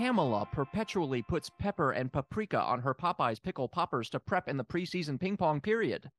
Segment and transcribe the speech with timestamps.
[0.00, 4.64] Pamela perpetually puts pepper and paprika on her Popeyes pickle poppers to prep in the
[4.64, 6.10] preseason ping pong period.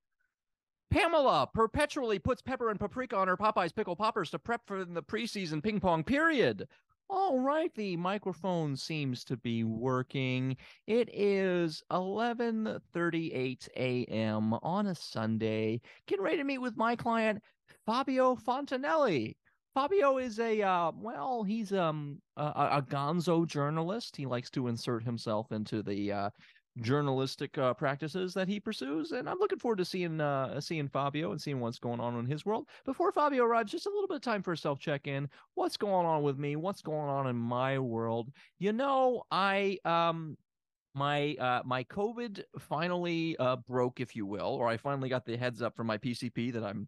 [0.92, 5.02] Pamela perpetually puts pepper and paprika on her Popeyes pickle poppers to prep for the
[5.02, 6.68] preseason ping pong period.
[7.10, 10.58] All right, the microphone seems to be working.
[10.86, 14.54] It is 11:38 a.m.
[14.62, 15.82] on a Sunday.
[16.06, 17.42] Getting ready to meet with my client
[17.88, 19.38] Fabio Fontanelli.
[19.74, 24.16] Fabio is a uh, well, he's um a, a gonzo journalist.
[24.16, 26.30] He likes to insert himself into the uh,
[26.80, 31.32] journalistic uh, practices that he pursues, and I'm looking forward to seeing uh, seeing Fabio
[31.32, 32.68] and seeing what's going on in his world.
[32.86, 35.30] Before Fabio arrives, just a little bit of time for a self check in.
[35.56, 36.58] What's going on with me?
[36.58, 38.30] What's going on in my world?
[38.60, 40.38] You know, I um
[40.94, 45.38] my uh my covid finally uh broke if you will or i finally got the
[45.38, 46.86] heads up from my pcp that i'm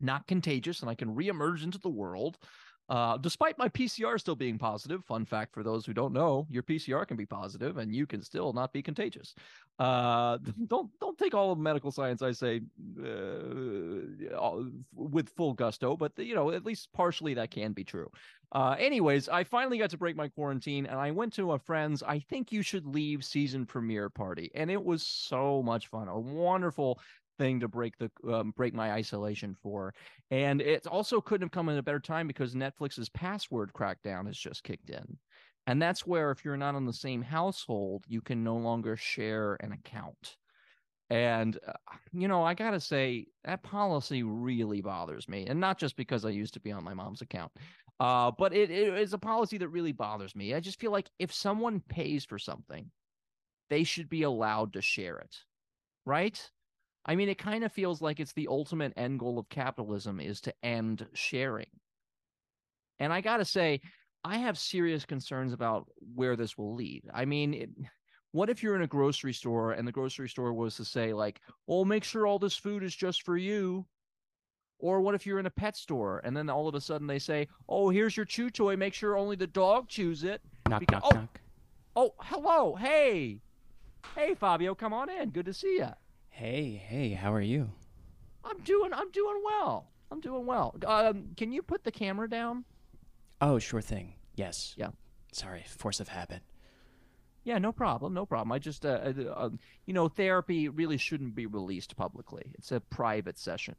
[0.00, 2.38] not contagious and I can reemerge into the world.
[2.88, 6.62] Uh, despite my PCR still being positive, fun fact for those who don't know, your
[6.62, 9.34] PCR can be positive and you can still not be contagious.
[9.78, 10.38] Uh,
[10.68, 12.62] don't don't take all of medical science I say
[13.04, 14.62] uh,
[14.94, 18.10] with full gusto, but you know at least partially that can be true.
[18.52, 22.02] Uh, anyways, I finally got to break my quarantine and I went to a friend's
[22.02, 26.08] I think you should leave season premiere party, and it was so much fun.
[26.08, 26.98] A wonderful
[27.38, 29.94] thing to break the um, break my isolation for
[30.30, 34.36] and it also couldn't have come in a better time because netflix's password crackdown has
[34.36, 35.16] just kicked in
[35.66, 39.56] and that's where if you're not in the same household you can no longer share
[39.60, 40.36] an account
[41.10, 41.72] and uh,
[42.12, 46.30] you know i gotta say that policy really bothers me and not just because i
[46.30, 47.52] used to be on my mom's account
[48.00, 50.54] uh, but it, it is a policy that really bothers me.
[50.54, 52.92] I just feel like if someone pays for something
[53.70, 55.36] they should be allowed to share it
[56.04, 56.50] right
[57.08, 60.42] I mean, it kind of feels like it's the ultimate end goal of capitalism is
[60.42, 61.70] to end sharing.
[63.00, 63.80] And I got to say,
[64.24, 67.04] I have serious concerns about where this will lead.
[67.14, 67.70] I mean, it,
[68.32, 71.40] what if you're in a grocery store and the grocery store was to say, like,
[71.66, 73.86] oh, make sure all this food is just for you?
[74.78, 77.18] Or what if you're in a pet store and then all of a sudden they
[77.18, 80.42] say, oh, here's your chew toy, make sure only the dog chews it?
[80.68, 81.40] Knock, Because- knock, oh, knock.
[81.96, 82.74] Oh, hello.
[82.76, 83.40] Hey.
[84.14, 85.30] Hey, Fabio, come on in.
[85.30, 85.88] Good to see you.
[86.38, 87.68] Hey, hey, how are you?
[88.44, 89.88] I'm doing I'm doing well.
[90.12, 90.72] I'm doing well.
[90.86, 92.64] Um, can you put the camera down?
[93.40, 94.14] Oh, sure thing.
[94.36, 94.72] Yes.
[94.76, 94.90] Yeah.
[95.32, 96.42] Sorry, force of habit.
[97.42, 98.52] Yeah, no problem, no problem.
[98.52, 102.52] I just, uh, uh, um, you know, therapy really shouldn't be released publicly.
[102.54, 103.74] It's a private session.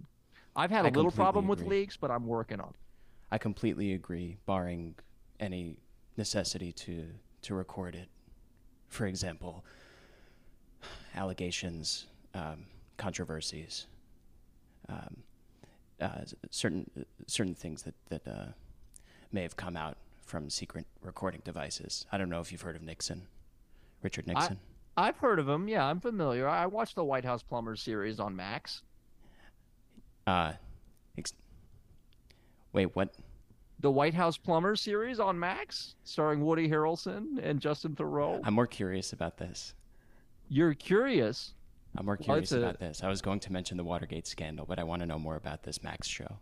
[0.54, 2.72] I've had a I little problem with leaks, but I'm working on.
[2.72, 2.76] it.
[3.32, 4.96] I completely agree, barring
[5.40, 5.78] any
[6.18, 7.06] necessity to
[7.44, 8.10] to record it.
[8.90, 9.64] For example,
[11.16, 12.66] allegations, um,
[12.98, 13.88] controversies,
[14.88, 15.18] um,
[16.02, 16.90] uh, certain
[17.28, 18.46] certain things that that uh,
[19.32, 22.06] may have come out from secret recording devices.
[22.12, 23.28] I don't know if you've heard of Nixon,
[24.04, 24.60] Richard Nixon.
[24.98, 25.68] I've heard of him.
[25.68, 26.48] Yeah, I'm familiar.
[26.48, 28.84] I I watched the White House Plumbers series on Max.
[30.28, 30.54] Uh,
[31.18, 31.34] ex-
[32.74, 33.14] wait, what?
[33.80, 38.42] The White House Plumbers series on Max, starring Woody Harrelson and Justin Theroux.
[38.44, 39.74] I'm more curious about this.
[40.50, 41.54] You're curious.
[41.98, 43.04] I'm more curious it's a- about this.
[43.04, 45.64] I was going to mention the Watergate scandal, but I want to know more about
[45.64, 46.40] this Max show.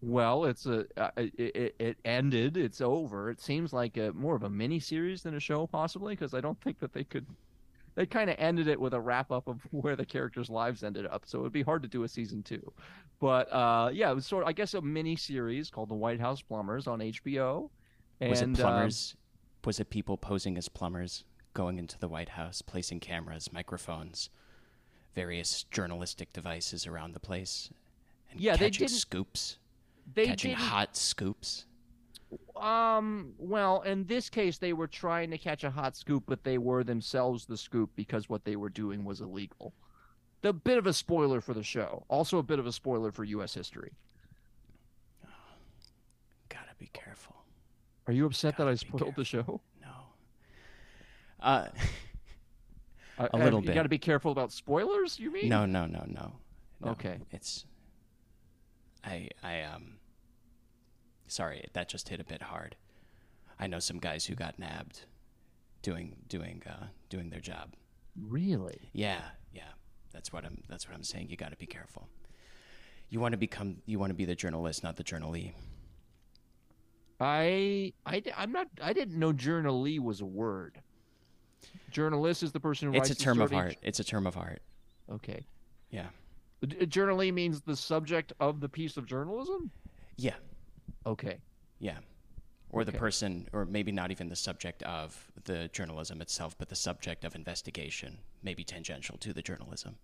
[0.00, 2.56] Well, it's a uh, it, it, it ended.
[2.56, 3.30] It's over.
[3.30, 6.40] It seems like a more of a mini series than a show, possibly, because I
[6.40, 7.26] don't think that they could.
[7.96, 11.06] They kind of ended it with a wrap up of where the characters' lives ended
[11.06, 12.72] up, so it'd be hard to do a season two.
[13.18, 16.20] But uh, yeah, it was sort of, I guess, a mini series called The White
[16.20, 17.70] House Plumbers on HBO.
[18.20, 19.16] Was and, it um, plumbers?
[19.64, 21.24] was it people posing as plumbers,
[21.54, 24.30] going into the White House, placing cameras, microphones,
[25.22, 27.70] various journalistic devices around the place,
[28.30, 29.58] and Yeah, they catching didn't- scoops,
[30.14, 31.66] they catching didn't hot scoops?
[32.54, 36.56] Um, well, in this case, they were trying to catch a hot scoop, but they
[36.56, 39.72] were themselves the scoop because what they were doing was illegal.
[40.42, 42.04] The bit of a spoiler for the show.
[42.08, 43.54] Also a bit of a spoiler for U.S.
[43.54, 43.90] history.
[46.48, 47.34] Gotta be careful.
[48.06, 49.60] Are you upset that I Gotta spoiled the show?
[49.80, 49.94] No.
[51.40, 51.68] Uh,
[53.18, 53.68] Uh, A little You bit.
[53.70, 55.18] You got to be careful about spoilers.
[55.18, 55.48] You mean?
[55.48, 56.32] no, no, no, no,
[56.80, 56.90] no.
[56.92, 57.18] Okay.
[57.30, 57.64] It's.
[59.04, 59.94] I I um.
[61.26, 62.76] Sorry, that just hit a bit hard.
[63.58, 65.02] I know some guys who got nabbed,
[65.82, 67.74] doing doing uh doing their job.
[68.20, 68.90] Really?
[68.92, 69.20] Yeah,
[69.52, 69.62] yeah.
[70.12, 70.62] That's what I'm.
[70.68, 71.28] That's what I'm saying.
[71.30, 72.08] You got to be careful.
[73.10, 73.78] You want to become.
[73.86, 75.52] You want to be the journalist, not the journalee.
[77.20, 78.68] I I I'm not.
[78.80, 80.80] I didn't know journalee was a word.
[81.90, 83.76] Journalist is the person who It's writes It's a term of art.
[83.82, 84.60] It's a term of art.
[85.10, 85.46] Okay.
[85.90, 86.06] Yeah.
[86.66, 89.70] D- uh, Journalee means the subject of the piece of journalism.
[90.16, 90.34] Yeah.
[91.06, 91.38] Okay.
[91.78, 91.98] Yeah.
[92.70, 96.76] Or the person, or maybe not even the subject of the journalism itself, but the
[96.76, 99.96] subject of investigation, maybe tangential to the journalism.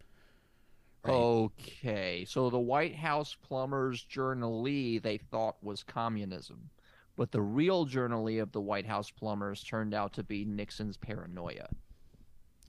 [1.05, 1.13] Right.
[1.13, 2.25] Okay.
[2.27, 6.71] So the White House plumbers journalee they thought was communism,
[7.17, 11.69] but the real journalee of the White House plumbers turned out to be Nixon's paranoia.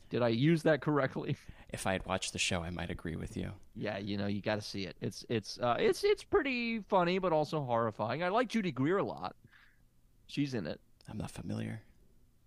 [0.09, 1.37] Did I use that correctly?
[1.73, 3.51] If I had watched the show, I might agree with you.
[3.75, 4.95] Yeah, you know, you got to see it.
[5.01, 8.23] It's it's uh, it's it's pretty funny, but also horrifying.
[8.23, 9.35] I like Judy Greer a lot.
[10.27, 10.79] She's in it.
[11.09, 11.81] I'm not familiar.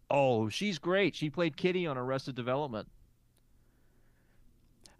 [0.08, 1.14] Oh, she's great.
[1.14, 2.88] She played Kitty on Arrested Development.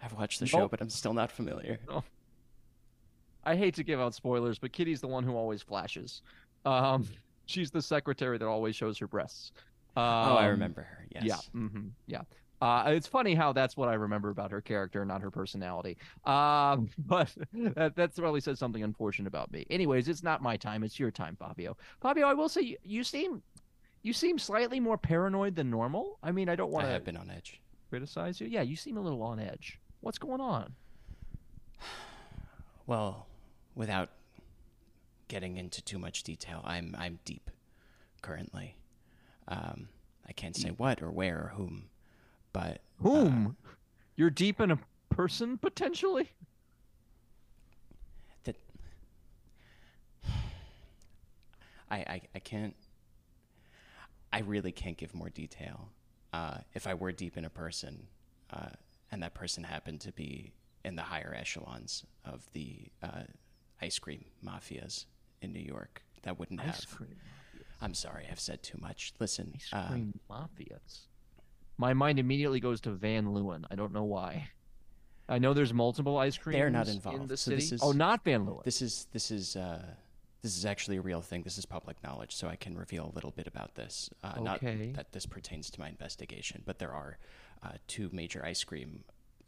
[0.02, 0.72] I've watched the show, Nope.
[0.72, 1.78] but I'm still not familiar.
[3.44, 6.20] I hate to give out spoilers, but Kitty's the one who always flashes.
[6.64, 7.06] Um,
[7.46, 9.52] she's the secretary that always shows her breasts.
[9.96, 11.06] Um, oh, I remember her.
[11.10, 11.24] Yes.
[11.24, 11.36] Yeah.
[11.52, 12.22] hmm yeah.
[12.60, 15.96] Uh, it's funny how that's what I remember about her character, not her personality.
[16.24, 19.64] Um, but that that really says something unfortunate about me.
[19.70, 21.76] Anyways, it's not my time; it's your time, Fabio.
[22.00, 23.42] Fabio, I will say you, you seem
[24.02, 26.18] you seem slightly more paranoid than normal.
[26.22, 27.60] I mean, I don't I want have been on edge.
[27.90, 28.48] criticize you.
[28.48, 29.78] Yeah, you seem a little on edge.
[30.00, 30.74] What's going on?
[32.86, 33.26] Well,
[33.74, 34.08] without
[35.28, 37.50] getting into too much detail, I'm I'm deep
[38.22, 38.76] currently.
[39.46, 39.88] Um,
[40.26, 41.84] I can't say what or where or whom,
[42.52, 43.56] but uh, Whom?
[44.16, 44.78] You're deep in a
[45.10, 46.30] person potentially.
[48.44, 48.56] that
[51.90, 52.74] I, I I can't.
[54.32, 55.88] I really can't give more detail.
[56.34, 58.06] Uh, if I were deep in a person,
[58.52, 58.68] uh,
[59.10, 60.52] and that person happened to be
[60.84, 63.22] in the higher echelons of the uh,
[63.80, 65.06] ice cream mafias
[65.42, 66.74] in New York, that wouldn't have.
[66.74, 67.16] Ice cream.
[67.80, 69.12] I'm sorry, I've said too much.
[69.20, 71.00] Listen, Ice um, cream mafias.
[71.76, 73.64] My mind immediately goes to Van Leeuwen.
[73.70, 74.48] I don't know why.
[75.28, 76.56] I know there's multiple ice creams.
[76.58, 77.56] They're not in involved, the so city.
[77.62, 78.64] this is- oh, not Van Leeuwen.
[78.64, 79.84] This is this is uh,
[80.42, 81.42] this is actually a real thing.
[81.42, 84.10] This is public knowledge, so I can reveal a little bit about this.
[84.24, 84.86] Uh, Okay.
[84.86, 87.18] Not that this pertains to my investigation, but there are
[87.62, 89.04] uh, two major ice cream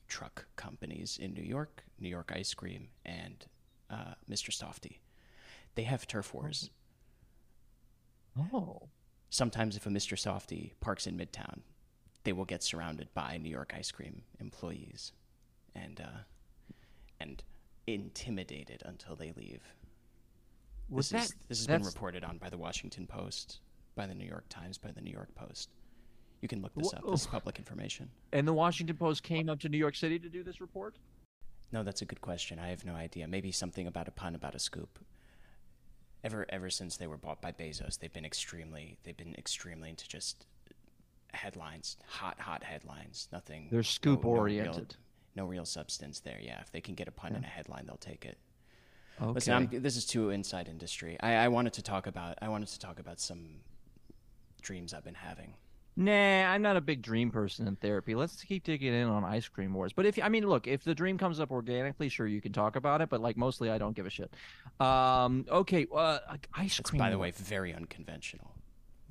[0.07, 3.47] truck companies in New York: New York Ice Cream and
[3.89, 4.51] uh, Mr.
[4.51, 4.99] Softee.
[5.81, 6.69] They have turf wars.
[8.53, 8.91] oh,
[9.31, 10.15] Sometimes, if a Mr.
[10.15, 11.61] Softee parks in Midtown,
[12.23, 15.13] they will get surrounded by New York Ice Cream employees,
[15.75, 16.25] and uh,
[17.19, 17.43] and
[17.87, 19.63] intimidated until they leave.
[20.91, 21.35] was this that?
[21.35, 23.61] is, this has been reported on by the Washington Post,
[23.95, 25.71] by the New York Times, by the New York Post.
[26.43, 27.11] You can look this up.
[27.11, 28.11] This is public information.
[28.35, 30.97] And the Washington Post came up to New York City to do this report.
[31.73, 32.59] No, that's a good question.
[32.59, 33.27] I have no idea.
[33.27, 34.99] Maybe something about a pun about a scoop.
[36.23, 40.07] Ever ever since they were bought by Bezos, they've been extremely they've been extremely into
[40.07, 40.47] just
[41.33, 43.29] headlines, hot hot headlines.
[43.33, 43.69] Nothing.
[43.71, 44.97] They're no- scoop no real- oriented.
[45.37, 46.39] No real substance there.
[46.43, 48.37] Yeah, if they can get a pun in a headline, they'll take it.
[49.23, 49.31] Okay.
[49.33, 51.17] Listen, I'm, this is too inside industry.
[51.21, 53.61] I, I wanted to talk about I wanted to talk about some
[54.61, 55.55] dreams I've been having.
[56.01, 58.15] Nah, I'm not a big dream person in therapy.
[58.15, 59.93] Let's keep digging in on ice cream wars.
[59.93, 62.77] But if I mean, look, if the dream comes up organically, sure you can talk
[62.77, 63.11] about it.
[63.11, 64.33] But like mostly, I don't give a shit.
[64.81, 66.21] Um, okay, uh,
[66.55, 67.01] ice It's cream.
[67.01, 68.55] by the way very unconventional.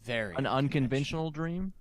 [0.03, 1.73] Very an unconventional dream.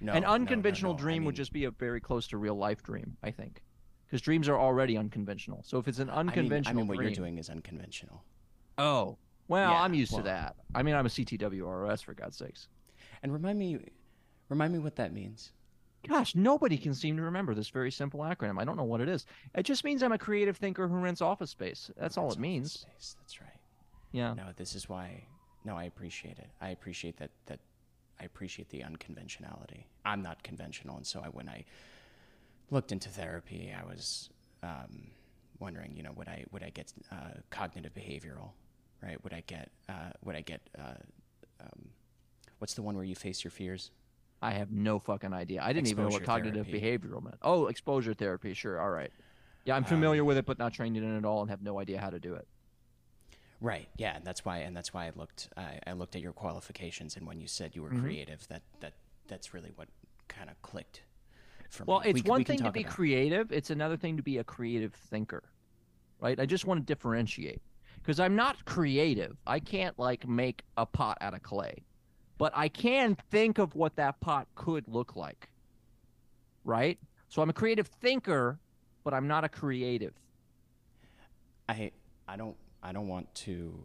[0.00, 0.98] No, An no, no, unconventional no.
[0.98, 3.62] I dream would just be a very close to real life dream, I think,
[4.06, 5.62] because dreams are already unconventional.
[5.64, 8.22] So if it's an I mean, unconventional I mean, what dream, you're doing is unconventional.
[8.78, 10.54] oh, well, Yeah, I'm used well- to that.
[10.72, 12.68] I mean, I'm a CTWRS for God's sakes.
[13.24, 13.78] And remind me,
[14.48, 15.52] remind me what that means.
[16.08, 18.60] Gosh, nobody can seem to remember this very simple acronym.
[18.60, 19.24] I don't know what it is.
[19.54, 21.90] It just means I'm a creative thinker who rents office space.
[21.96, 22.80] That's all it means.
[22.80, 23.16] Space.
[23.20, 23.50] That's right.
[24.10, 24.34] Yeah.
[24.34, 25.24] No, this is why.
[25.64, 26.50] No, I appreciate it.
[26.60, 27.30] I appreciate that.
[27.46, 27.60] That
[28.20, 29.86] I appreciate the unconventionality.
[30.04, 31.64] I'm not conventional, and so I, when I
[32.70, 34.28] looked into therapy, I was
[34.62, 35.08] um,
[35.60, 38.50] wondering, you know, would I would I get uh, cognitive behavioral,
[39.02, 39.22] right?
[39.22, 40.94] Would I get uh, would I get uh,
[41.60, 41.88] um,
[42.58, 43.90] what's the one where you face your fears?
[44.42, 45.60] I have no fucking idea.
[45.62, 46.98] I didn't even know what cognitive therapy.
[46.98, 47.36] behavioral meant.
[47.42, 48.52] Oh, exposure therapy.
[48.54, 48.80] Sure.
[48.80, 49.12] All right.
[49.64, 51.78] Yeah, I'm familiar with it, but not trained in it at all, and have no
[51.78, 52.46] idea how to do it.
[53.60, 53.88] Right.
[53.96, 57.16] Yeah, and that's why and that's why I looked I, I looked at your qualifications
[57.16, 58.02] and when you said you were Mm-hmm.
[58.02, 58.94] creative, that that
[59.28, 59.86] that's really what
[60.26, 61.02] kind of clicked
[61.70, 62.10] for Well, me.
[62.10, 64.44] it's We one we thing to be about- creative, it's another thing to be a
[64.44, 65.44] creative thinker.
[66.20, 66.40] Right?
[66.40, 67.60] I just want to differentiate.
[67.98, 69.36] Because I'm not creative.
[69.46, 71.84] I can't like make a pot out of clay.
[72.42, 75.48] But I can think of what that pot could look like.
[76.64, 76.98] Right?
[77.28, 78.58] So I'm a creative thinker,
[79.04, 80.12] but I'm not a creative.
[81.68, 81.92] I
[82.26, 83.84] I don't I don't want to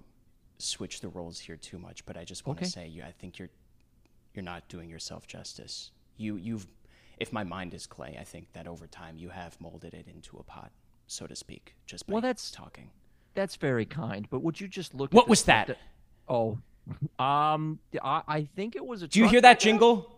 [0.57, 2.65] switch the roles here too much, but I just want Okay.
[2.65, 3.51] to say you I think you're
[4.33, 5.91] you're not doing yourself justice.
[6.17, 6.65] You you've
[7.19, 10.35] if my mind is clay, I think that over time you have molded it into
[10.39, 10.71] a pot,
[11.05, 12.89] so to speak, just by Well, that's- talking.
[13.35, 15.77] That's very kind, but would you just look What at was that?
[16.27, 16.57] Oh.
[17.19, 20.17] Um I, I think it was a Do you hear that jingle?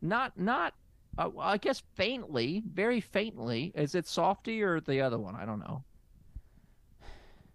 [0.00, 0.74] Not, not.
[1.16, 3.72] Uh, well, I guess faintly, very faintly.
[3.74, 5.34] Is it softy or the other one?
[5.34, 5.82] I don't know.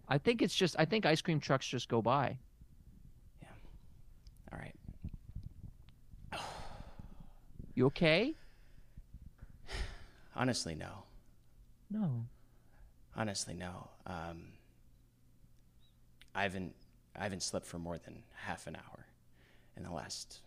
[0.10, 0.76] I think it's just.
[0.78, 2.38] I think ice cream trucks just go by.
[3.42, 3.48] Yeah.
[4.52, 4.76] All right.
[7.76, 8.36] You okay?
[10.36, 11.06] Honestly, no.
[11.90, 12.26] No.
[13.16, 13.90] Honestly, no.
[14.06, 14.50] Um,
[16.36, 16.76] I haven't
[17.16, 19.06] I haven't slept for more than half an hour
[19.78, 20.42] in the last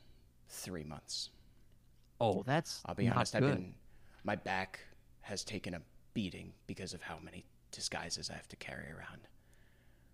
[0.49, 1.31] three months.
[2.21, 2.83] Oh, that's.
[2.87, 3.33] I'll be not honest.
[3.35, 3.45] Good.
[3.45, 3.75] I've been
[4.25, 4.81] my back
[5.21, 5.81] has taken a
[6.15, 9.29] beating because of how many disguises I have to carry around.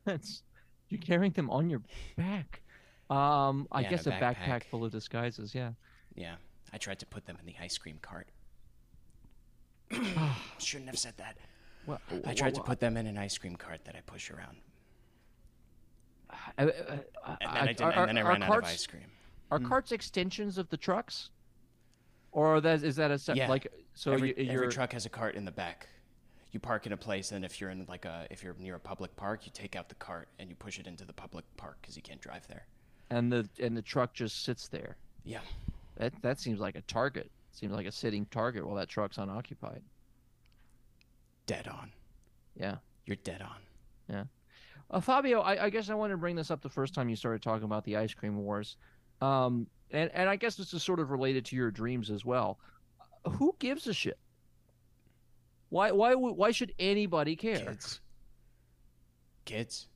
[0.05, 0.43] That's.
[0.89, 1.81] You're carrying them on your
[2.17, 2.61] back.
[3.09, 4.37] Um, I Yeah, guess a a backpack.
[4.37, 4.65] backpack.
[4.65, 5.55] full of disguises.
[5.55, 5.73] Yeah.
[6.15, 6.35] Yeah,
[6.73, 8.29] I tried to put them in the ice cream cart.
[10.59, 11.37] Shouldn't have said that.
[11.87, 14.59] Well, I tried to put them in an ice cream cart that I push around,
[16.59, 16.65] Uh, uh,
[17.25, 18.87] uh, and then I, didn't, are- and then I are ran out of carts- ice
[18.87, 19.11] cream.
[19.51, 21.31] Are carts extensions of the trucks?
[22.33, 23.49] Or that is that a se- Yeah.
[23.49, 25.89] like so every, you, every truck has a cart in the back.
[26.53, 28.81] You park in a place, and if you're in like a if you're near a
[28.81, 31.77] public park, you take out the cart and you push it into the public park
[31.83, 32.67] because you can't drive there.
[33.11, 34.97] and the and the truck just sits there.
[35.25, 35.41] Yeah,
[35.97, 37.31] That that seems like a target.
[37.53, 39.83] Seems like a sitting target while that truck's unoccupied.
[41.47, 41.93] dead on.
[42.57, 42.77] Yeah.
[43.05, 44.29] You're dead on.
[44.93, 47.17] Uh, Fabio, I, I guess I wanted to bring this up the first time you
[47.17, 48.77] started talking about the ice cream wars,
[49.23, 52.59] um, and and I guess this is sort of related to your dreams as well.
[53.27, 54.19] Who gives a shit?
[55.71, 57.59] Why why why should anybody care?
[57.59, 58.01] Kids.
[59.47, 59.89] Kids.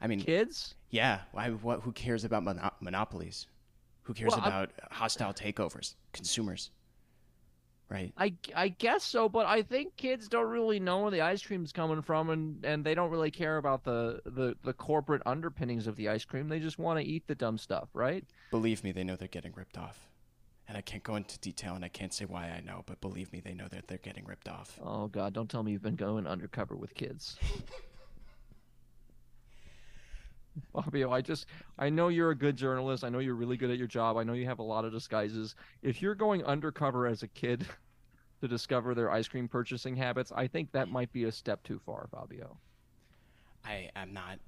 [0.00, 0.74] I mean, Kids?
[0.90, 1.20] yeah.
[1.32, 1.50] Why?
[1.50, 1.80] What?
[1.80, 3.46] Who cares about mono- monopolies?
[4.02, 5.96] Who cares Well, I'm- about hostile takeovers?
[6.12, 6.70] Consumers.
[7.88, 8.12] Right.
[8.16, 11.72] I, I guess so, but I think kids don't really know where the ice cream's
[11.72, 15.94] coming from, and, and they don't really care about the, the, the corporate underpinnings of
[15.94, 16.48] the ice cream.
[16.48, 18.24] They just want to eat the dumb stuff, right?
[18.50, 20.08] Believe me, they know they're getting ripped off.
[20.68, 23.32] And I can't go into detail, and I can't say why I know, but believe
[23.32, 24.80] me, they know that they're getting ripped off.
[24.82, 27.38] Oh God, don't tell me you've been going undercover with kids.
[30.72, 31.46] Fabio, I just
[31.78, 33.04] I know you're a good journalist.
[33.04, 34.16] I know you're really good at your job.
[34.16, 35.54] I know you have a lot of disguises.
[35.82, 37.66] If you're going undercover as a kid
[38.40, 41.80] to discover their ice cream purchasing habits, I think that might be a step too
[41.84, 42.58] far, Fabio.
[43.64, 44.38] I am not.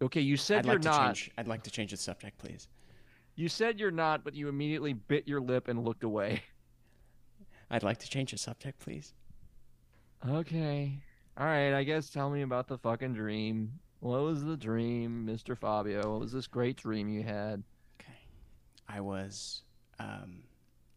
[0.00, 1.14] Okay, you said I'd you're like not.
[1.14, 1.30] change.
[1.38, 2.68] I'd like to change the subject, please.
[3.34, 6.42] You said you're not, but you immediately bit your lip and looked away.
[7.70, 9.12] I'd like to change the subject, please.
[10.28, 11.00] Okay.
[11.38, 13.78] All right, I guess tell me about the fucking dream.
[14.00, 15.56] What was the dream, Mr.
[15.56, 16.10] Fabio?
[16.10, 17.62] What was this great dream you had?
[18.00, 18.18] Okay.
[18.88, 19.62] I was.
[20.00, 20.42] Um,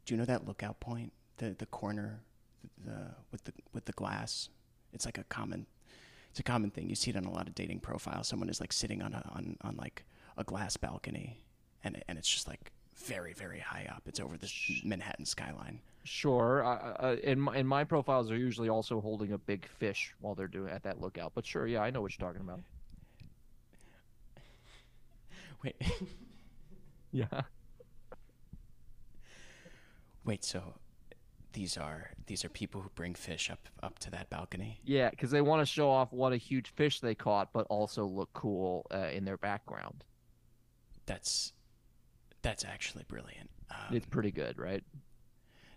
[0.05, 1.13] do you know that lookout point?
[1.37, 2.21] The the corner,
[2.83, 4.49] the with the with the glass.
[4.93, 5.67] It's like a common.
[6.31, 6.89] It's a common thing.
[6.89, 8.27] You see it on a lot of dating profiles.
[8.27, 10.05] Someone is like sitting on a on, on like
[10.37, 11.43] a glass balcony,
[11.83, 14.01] and and it's just like very very high up.
[14.07, 14.51] It's over the
[14.83, 15.81] Manhattan skyline.
[16.03, 16.63] Sure.
[16.65, 20.33] Uh, uh, in my, in my profiles, they're usually also holding a big fish while
[20.35, 21.33] they're doing at that lookout.
[21.35, 22.59] But sure, yeah, I know what you're talking about.
[25.63, 25.75] Wait,
[27.11, 27.41] Yeah.
[30.25, 30.43] wait.
[30.43, 30.73] So
[31.53, 34.79] these are these are people who bring fish up up to that balcony.
[34.83, 38.05] Yeah, because they want to show off what a huge fish they caught, but also
[38.05, 40.03] look cool uh, in their background.
[41.05, 41.53] That's
[42.41, 43.49] that's actually brilliant.
[43.69, 44.83] Um, It's pretty good, right?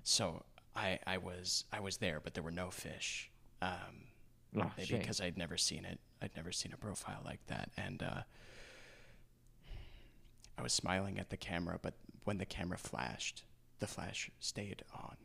[0.04, 0.44] So
[0.76, 3.30] I I was I was there, but there were no fish.
[3.62, 4.08] Um,
[4.56, 5.00] Oh, maybe shame.
[5.00, 5.98] because I'd never seen it.
[6.22, 8.22] I'd never seen a profile like that, and uh,
[10.56, 11.78] I was smiling at the camera.
[11.82, 13.42] But when the camera flashed,
[13.80, 15.16] the flash stayed on,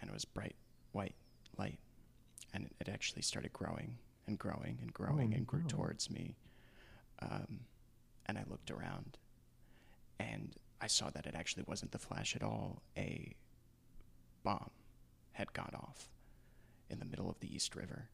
[0.00, 0.56] and it was bright
[0.92, 1.14] white
[1.56, 1.78] light,
[2.52, 5.68] and it, it actually started growing and growing and growing Oh, and grew no.
[5.68, 6.36] towards me.
[7.22, 7.60] Um,
[8.26, 9.16] and I looked around,
[10.20, 12.82] and I saw that it actually wasn't the flash at all.
[12.96, 13.34] A
[14.48, 14.70] bomb
[15.32, 16.08] had gone off
[16.88, 18.08] in the middle of the East River,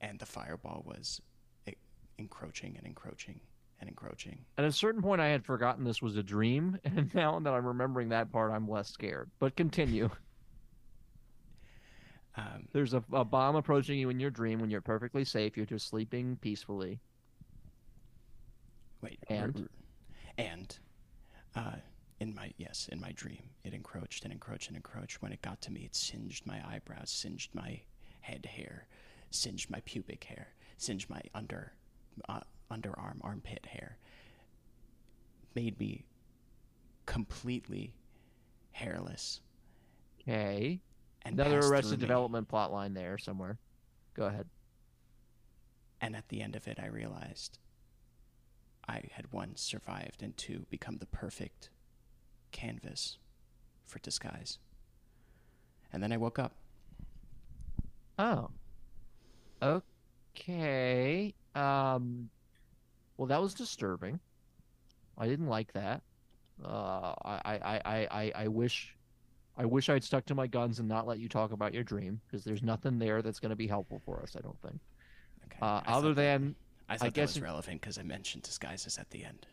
[0.00, 1.20] and the fireball was
[2.16, 3.38] encroaching and encroaching
[3.80, 4.38] and encroaching.
[4.56, 7.66] At a certain point, I had forgotten this was a dream, and now that I'm
[7.66, 9.30] remembering that part, I'm less scared.
[9.38, 10.08] But continue.
[12.36, 15.56] Um, There's a, a bomb approaching you in your dream when you're perfectly safe.
[15.56, 16.98] You're just sleeping peacefully.
[19.00, 19.68] wait, And?
[20.36, 20.76] and
[21.54, 21.76] uh,
[22.24, 25.20] in my yes, in my dream, it encroached and encroached and encroached.
[25.20, 27.82] When it got to me, it singed my eyebrows, singed my
[28.22, 28.86] head hair,
[29.30, 31.72] singed my pubic hair, singed my under
[32.28, 32.40] uh,
[32.70, 33.98] underarm armpit hair.
[35.54, 36.06] Made me
[37.04, 37.94] completely
[38.72, 39.42] hairless.
[40.22, 40.80] Okay.
[41.22, 42.00] And Another Arrested.
[42.00, 43.58] Development plot line there somewhere.
[44.14, 44.46] Go ahead.
[46.00, 47.58] And at the end of it, I realized
[48.88, 51.68] I had one survived and two become the perfect
[52.54, 53.18] canvas
[53.84, 54.58] for disguise.
[55.92, 56.52] And then I woke up.
[58.18, 58.48] Oh.
[59.62, 61.34] Okay.
[61.54, 62.30] Um.
[63.16, 64.18] Well, that was disturbing.
[65.18, 66.02] I didn't like that.
[66.64, 68.96] Uh, I, I, I, I, I wish,
[69.56, 72.20] I wish I'd stuck to my guns and not let you talk about your dream
[72.26, 74.34] because there's nothing there that's going to be helpful for us.
[74.36, 74.80] I don't think.
[75.46, 75.58] Okay.
[75.62, 76.54] Uh, I other thought that- than
[76.88, 79.46] I thought that guess was relevant because I mentioned disguises at the end.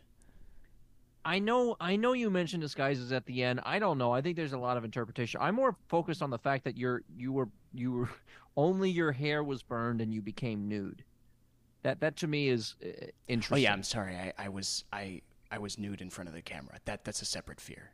[1.24, 3.60] I know, I know you mentioned disguises at the end.
[3.64, 4.12] I don't know.
[4.12, 5.40] I think there's a lot of interpretation.
[5.40, 8.10] I'm more focused on the fact that you're, you were, you were,
[8.56, 11.04] only your hair was burned and you became nude.
[11.84, 13.62] That, that to me is uh, Oh interesting.
[13.64, 14.14] yeah, I'm sorry.
[14.16, 16.78] I, I was I I was nude in front of the camera.
[16.84, 17.90] That that's a separate fear.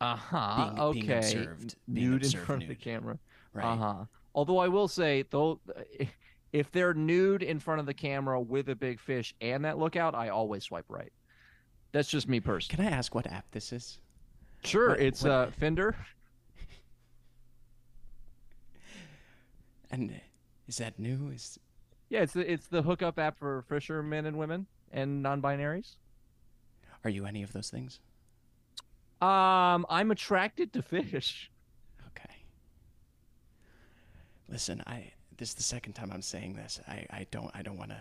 [0.00, 0.64] Uh huh.
[0.74, 1.00] Being- Okay.
[1.00, 3.18] being observed- being nude observed in front of the camera.
[3.54, 3.64] Right.
[3.64, 4.04] Uh huh.
[4.34, 5.60] Although I will say, though,
[6.52, 10.14] if they're nude in front of the camera with a big fish and that lookout,
[10.14, 11.12] I always swipe right.
[11.92, 12.84] That's just me personally.
[12.84, 13.98] Can I ask what app this is?
[14.64, 15.94] Sure, what- it's what- uh, Fender.
[19.90, 20.20] And
[20.66, 21.28] is that new?
[21.34, 21.58] Is
[22.08, 25.96] Yeah, it's the it's the hookup app for fishermen and women and non-binaries.
[27.04, 28.00] are you any of those things?
[29.20, 31.50] Um, I'm attracted to fish.
[32.08, 32.34] Okay.
[34.48, 36.80] Listen, I this is the second time I'm saying this.
[36.88, 38.00] I, I don't I don't want to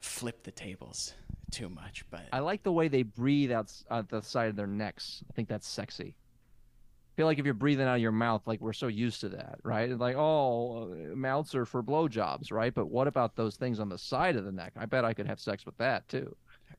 [0.00, 1.14] flip the tables
[1.50, 4.66] too much, but I like the way they breathe out at the side of their
[4.66, 5.22] necks.
[5.28, 6.14] I think that's sexy.
[6.14, 9.30] I feel like if you're breathing out of your mouth, like we're so used to
[9.30, 9.90] that, right?
[9.98, 12.72] Like, oh, uh, mouths are for blowjobs, right?
[12.72, 14.72] But what about those things on the side of the neck?
[14.76, 16.34] I bet I could have sex with that too.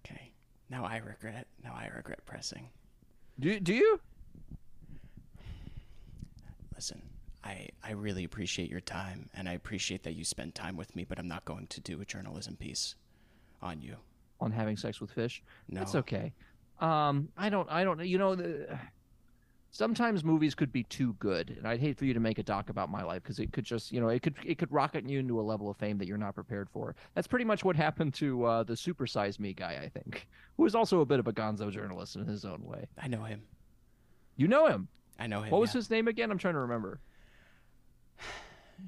[0.06, 0.32] okay.
[0.70, 1.48] Now I regret.
[1.64, 2.70] Now I regret pressing.
[3.40, 4.00] Do do you?
[6.76, 7.02] Listen,
[7.44, 11.04] I I really appreciate your time, and I appreciate that you spend time with me.
[11.04, 12.96] But I'm not going to do a journalism piece
[13.62, 13.96] on you.
[14.42, 15.44] On having sex with fish?
[15.68, 16.34] No, That's okay.
[16.80, 18.80] Um, I don't, I don't, you know, the,
[19.72, 22.70] sometimes movies could be too good, and I'd hate for you to make a doc
[22.70, 25.20] about my life because it could just, you know, it could, it could rocket you
[25.20, 26.96] into a level of fame that you're not prepared for.
[27.16, 30.66] That's pretty much what happened to uh, the Super Size Me guy, I think, who
[30.66, 32.88] is also a bit of a Gonzo journalist in his own way.
[32.98, 33.42] I know him.
[34.38, 34.88] You know him.
[35.20, 35.52] I know him.
[35.52, 35.80] What was yeah.
[35.80, 36.32] his name again?
[36.32, 37.02] I'm trying to remember.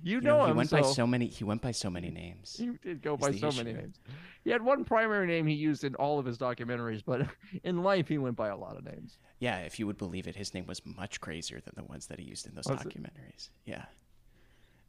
[0.04, 0.58] You, You know, know, he him.
[0.58, 1.28] went by so- so many.
[1.28, 2.56] He went by so many names.
[2.58, 4.00] He did go by so many names.
[4.44, 7.28] He had one primary name he used in all of his documentaries, but
[7.64, 9.18] in life he went by a lot of names.
[9.40, 12.20] Yeah, if you would believe it, his name was much crazier than the ones that
[12.20, 12.88] he used in those Was it?
[12.90, 13.50] documentaries.
[13.66, 13.86] Yeah.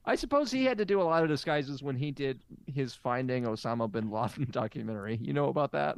[0.04, 3.44] I suppose he had to do a lot of disguises when he did his Finding
[3.44, 5.16] Osama bin Laden documentary.
[5.20, 5.96] You know about that?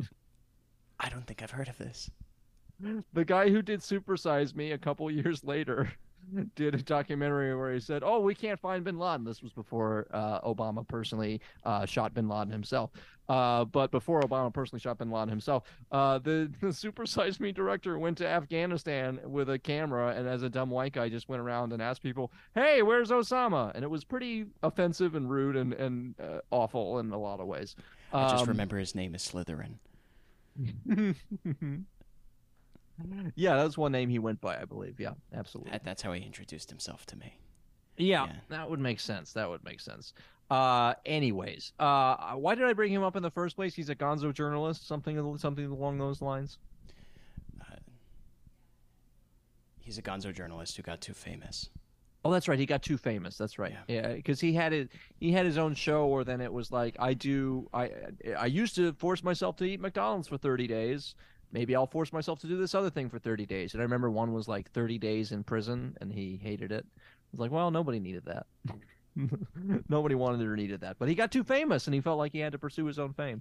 [1.01, 2.11] I don't think I've heard of this.
[3.15, 5.93] The guy who did Supersize Me a couple years later
[6.57, 10.07] did a documentary where he said, "Oh, we can't find Bin Laden." This was before
[10.13, 12.91] uh, Obama personally uh, shot Bin Laden himself.
[13.27, 17.53] Uh, but before Obama personally shot Bin Laden himself, uh, the, the Super Size Me
[17.53, 21.41] director went to Afghanistan with a camera and, as a dumb white guy, just went
[21.41, 25.73] around and asked people, "Hey, where's Osama?" And it was pretty offensive and rude and
[25.73, 27.77] and uh, awful in a lot of ways.
[28.13, 29.75] I just Um, remember his name is Slytherin.
[33.35, 35.01] yeah, that's one name he went by, I believe.
[35.01, 35.73] Yeah, absolutely.
[35.73, 37.39] That, that's how he introduced himself to me.
[37.97, 38.33] Yeah, Yeah.
[38.49, 39.33] that would make sense.
[39.33, 40.13] That would make sense.
[40.51, 43.75] Uh, anyways, uh, why did I bring him up in the first place?
[43.75, 46.59] He's a Gonzo journalist, something something along those lines.
[47.61, 47.77] Uh,
[49.81, 51.71] he's a gonzo journalist who got too famous.
[52.27, 52.59] Oh, that's right.
[52.59, 53.37] He got too famous.
[53.37, 53.75] That's right.
[53.87, 54.91] Yeah, because he had it.
[55.21, 57.69] He had his own show, or then it was like, I do.
[57.75, 57.91] I
[58.39, 61.15] I used to force myself to eat McDonald's for thirty days.
[61.55, 63.73] Maybe I'll force myself to do this other thing for thirty days.
[63.73, 66.85] And I remember one was like thirty days in prison, and he hated it.
[66.85, 68.47] I was like, well, nobody needed that.
[69.89, 70.99] nobody wanted or needed that.
[70.99, 73.13] But he got too famous, and he felt like he had to pursue his own
[73.13, 73.41] fame.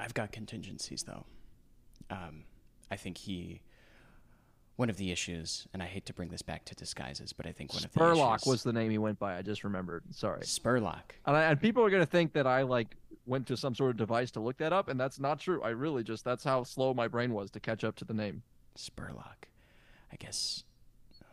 [0.00, 1.24] I've got contingencies though.
[2.10, 2.42] Um,
[2.90, 3.62] I think he.
[4.74, 7.52] one of the issues, and I hate to bring this back to disguises, but I
[7.52, 9.38] think one of the Spurlock was the name he went by.
[9.38, 10.02] I just remembered.
[10.10, 10.40] Sorry.
[10.40, 11.12] Spurlock.
[11.24, 13.90] And, I, and people are going to think that I like went to some sort
[13.90, 15.62] of device to look that up, and that's not true.
[15.62, 18.42] I really just that's how slow my brain was to catch up to the name.
[18.76, 19.48] Spurlock.
[20.12, 20.64] I guess
[21.20, 21.24] uh,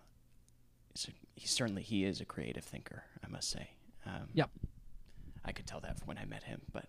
[1.35, 3.03] he certainly he is a creative thinker.
[3.23, 3.69] I must say.
[4.05, 4.49] Um, Yep.
[5.45, 6.85] I could tell that from when I met him, but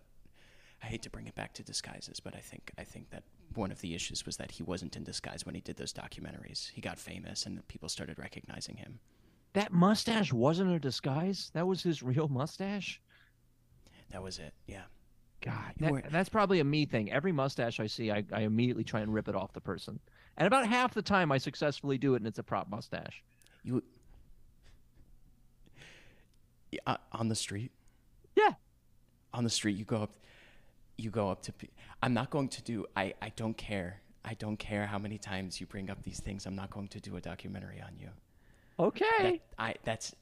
[0.83, 3.23] I hate to bring it back to disguises, but I think I think that
[3.55, 6.69] one of the issues was that he wasn't in disguise when he did those documentaries.
[6.71, 8.99] He got famous, and people started recognizing him.
[9.53, 11.51] That mustache wasn't a disguise.
[11.53, 13.01] That was his real mustache.
[14.11, 14.53] That was it.
[14.67, 14.83] Yeah.
[15.41, 17.11] God, that- that's probably a me thing.
[17.11, 19.99] Every mustache I see, I, I immediately try and rip it off the person.
[20.37, 23.23] And about half the time, I successfully do it, and it's a prop mustache.
[23.63, 23.83] You
[26.85, 27.71] uh, on the street.
[28.35, 28.53] Yeah.
[29.33, 30.11] On the street, you go up.
[30.97, 31.53] You go up to.
[32.01, 32.85] I'm not going to do.
[32.95, 33.13] I.
[33.21, 34.01] I don't care.
[34.23, 36.45] I don't care how many times you bring up these things.
[36.45, 38.09] I'm not going to do a documentary on you.
[38.79, 39.05] Okay.
[39.19, 39.75] That, I.
[39.83, 40.15] That's.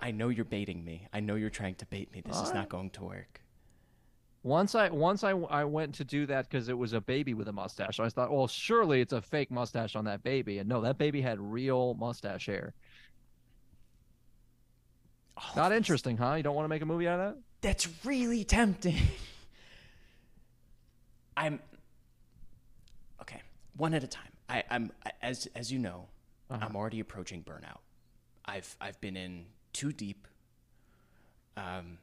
[0.00, 1.08] I know you're baiting me.
[1.12, 2.22] I know you're trying to bait me.
[2.22, 3.40] This is not going to work.
[4.42, 7.48] Once I once I, I went to do that because it was a baby with
[7.48, 7.98] a mustache.
[8.00, 11.22] I thought, well, surely it's a fake mustache on that baby, and no, that baby
[11.22, 12.74] had real mustache hair.
[15.36, 16.34] Of Not interesting, huh?
[16.34, 17.40] You don't want to make a movie out of that?
[17.62, 18.96] That's really tempting.
[21.36, 21.60] I'm
[23.22, 23.40] okay.
[23.76, 24.28] One at a time.
[24.48, 24.92] I, I'm
[25.22, 26.06] as as you know,
[26.50, 26.64] Uh-huh.
[26.64, 27.78] I'm already approaching burnout.
[28.44, 30.26] I've I've been in too deep.
[31.56, 31.98] Um.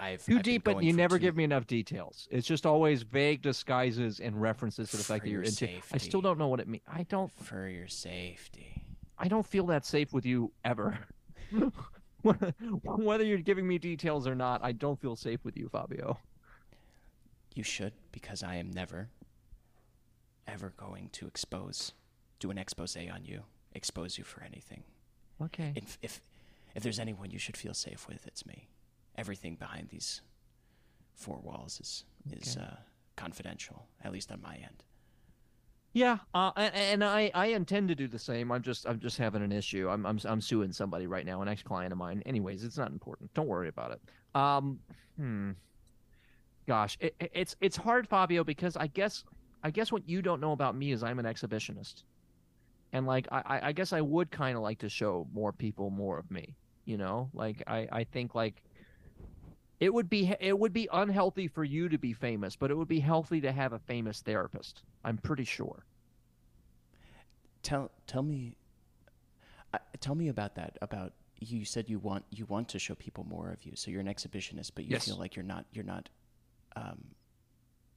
[0.00, 2.28] I've Too I've deep, but you never too- give me enough details.
[2.30, 5.68] It's just always vague disguises and references to the fact that you're your into.
[5.92, 6.84] I still don't know what it means.
[6.86, 7.32] I don't.
[7.32, 8.84] for your safety.
[9.18, 10.96] I don't feel that safe with you ever.
[12.22, 16.18] Whether you're giving me details or not, I don't feel safe with you, Fabio.
[17.54, 19.08] You should, because I am never,
[20.46, 21.92] ever going to expose,
[22.38, 24.84] do an expose on you, expose you for anything.
[25.42, 25.72] Okay.
[25.76, 26.20] If if
[26.74, 28.68] if there's anyone you should feel safe with, it's me.
[29.16, 30.20] Everything behind these
[31.14, 32.66] four walls is is Okay.
[32.66, 32.76] uh,
[33.16, 34.84] confidential, at least on my end.
[35.94, 38.52] Yeah, uh, and, and I, I intend to do the same.
[38.52, 39.88] I'm just I'm just having an issue.
[39.88, 42.22] I'm I'm I'm suing somebody right now, an ex client of mine.
[42.26, 43.32] Anyways, it's not important.
[43.34, 44.00] Don't worry about it.
[44.34, 44.78] Um,
[45.16, 45.52] hmm.
[46.66, 49.24] Gosh, it- it's it's hard, Fabio, because I guess
[49.64, 52.02] I guess what you don't know about me is I'm an exhibitionist,
[52.92, 56.18] and like I I- guess I would kind of like to show more people more
[56.18, 56.56] of me.
[56.84, 58.62] You know, like I I think like
[59.80, 62.88] it would be it would be unhealthy for you to be famous, but it would
[62.88, 64.82] be healthy to have a famous therapist.
[65.04, 65.84] I'm pretty sure.
[67.62, 68.56] Tell tell me,
[69.74, 70.78] uh, tell me about that.
[70.80, 74.00] About you said you want you want to show people more of you, so you're
[74.00, 75.04] an exhibitionist, but you Yes.
[75.06, 76.08] feel like you're not you're not,
[76.76, 77.04] um,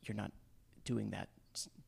[0.04, 0.32] you're not
[0.84, 1.30] doing that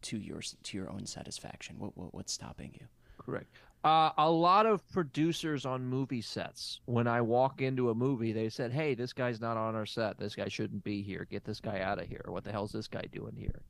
[0.03, 1.75] to your to your own satisfaction.
[1.79, 2.87] What, what what's stopping you?
[3.17, 3.47] Correct.
[3.83, 8.49] Uh, a lot of producers on movie sets, when I walk into a movie, they
[8.49, 10.17] said, "Hey, this guy's not on our set.
[10.17, 11.27] This guy shouldn't be here.
[11.29, 12.23] Get this guy out of here.
[12.27, 13.61] What the hell's this guy doing here?"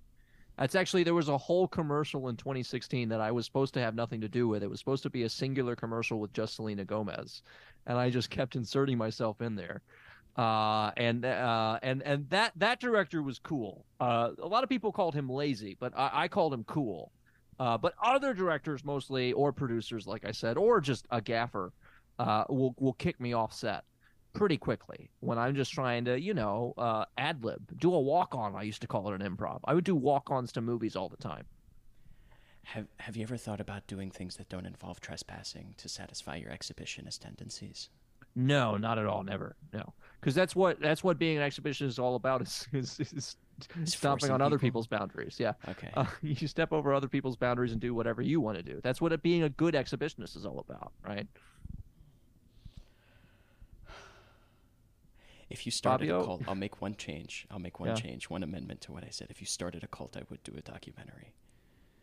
[0.58, 3.96] That's actually there was a whole commercial in 2016 that I was supposed to have
[3.96, 4.62] nothing to do with.
[4.62, 7.42] It was supposed to be a singular commercial with just Selena Gomez,
[7.88, 9.82] and I just kept inserting myself in there.
[10.36, 13.86] Uh, and uh, and and that that director was cool.
[14.00, 17.12] Uh, a lot of people called him lazy, but I, I called him cool.
[17.60, 21.72] Uh, but other directors, mostly, or producers, like I said, or just a gaffer,
[22.18, 23.84] uh, will will kick me off set
[24.34, 28.34] pretty quickly when I'm just trying to, you know, uh, ad lib, do a walk
[28.34, 28.56] on.
[28.56, 29.60] I used to call it an improv.
[29.66, 31.46] I would do walk ons to movies all the time.
[32.64, 36.50] Have Have you ever thought about doing things that don't involve trespassing to satisfy your
[36.50, 37.90] exhibitionist tendencies?
[38.36, 39.24] No, not at all.
[39.24, 39.56] Never.
[39.74, 42.42] No, because that's what that's what being an exhibitionist is all about.
[42.42, 43.36] Is is, is
[43.86, 45.36] stomping on other people's boundaries.
[45.40, 45.54] Yeah.
[45.70, 45.92] Okay.
[45.94, 48.80] Uh, you step over other people's boundaries and do whatever you want to do.
[48.84, 51.28] That's what it, being a good exhibitionist is all about, right?
[55.50, 56.22] If you started Fabio?
[56.22, 57.46] a cult, I'll make one change.
[57.52, 57.96] I'll make one Yeah.
[57.96, 59.28] change, one amendment to what I said.
[59.30, 61.36] If you started a cult, I would do a documentary.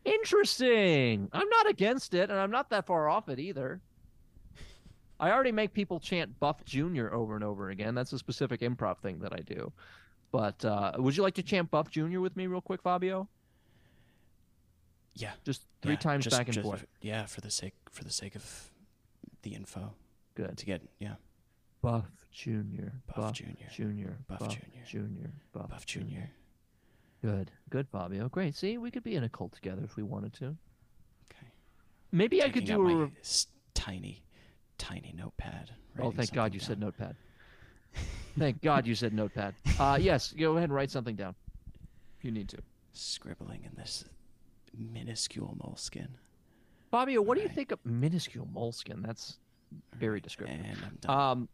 [0.04, 1.28] Interesting.
[1.32, 3.80] I'm not against it, and I'm not that far off it either.
[5.20, 7.94] I already make people chant Buff Junior over and over again.
[7.94, 9.72] That's a specific improv thing that I do.
[10.33, 13.28] But uh, would you like to chant Buff Junior with me, real quick, Fabio?
[15.14, 15.33] Yeah.
[15.44, 16.87] Just three yeah, times just- back and just- forth.
[17.00, 18.70] Yeah, for the sake for the sake of
[19.42, 19.92] the info
[20.35, 20.56] Good.
[20.59, 21.14] to get yeah
[21.83, 22.92] Buff Junior.
[23.14, 23.68] Buff Junior.
[23.72, 24.18] Junior.
[24.28, 24.85] Buff Junior.
[24.87, 25.30] Junior.
[25.52, 26.30] Buff, Buff Junior.
[27.22, 27.50] Good.
[27.68, 28.28] Good, Fabio.
[28.28, 28.54] Great.
[28.54, 30.44] See, we could be in a cult together if we wanted to.
[31.30, 31.48] Okay.
[32.12, 32.94] Maybe I could do a.
[33.06, 34.22] re- s- tiny,
[34.80, 35.70] tiny notepad.
[35.98, 37.14] Oh, thank God you said notepad.
[38.38, 39.54] thank God you said notepad.
[39.78, 41.34] Uh, yes, go ahead and write something down
[42.18, 42.58] if you need to.
[42.92, 44.04] Scribbling in this
[44.76, 46.08] minuscule moleskin.
[46.90, 49.02] Fabio, what do you think of minuscule moleskin?
[49.02, 49.38] That's
[49.94, 50.60] very descriptive.
[50.60, 51.20] And I'm done.
[51.20, 51.48] Um,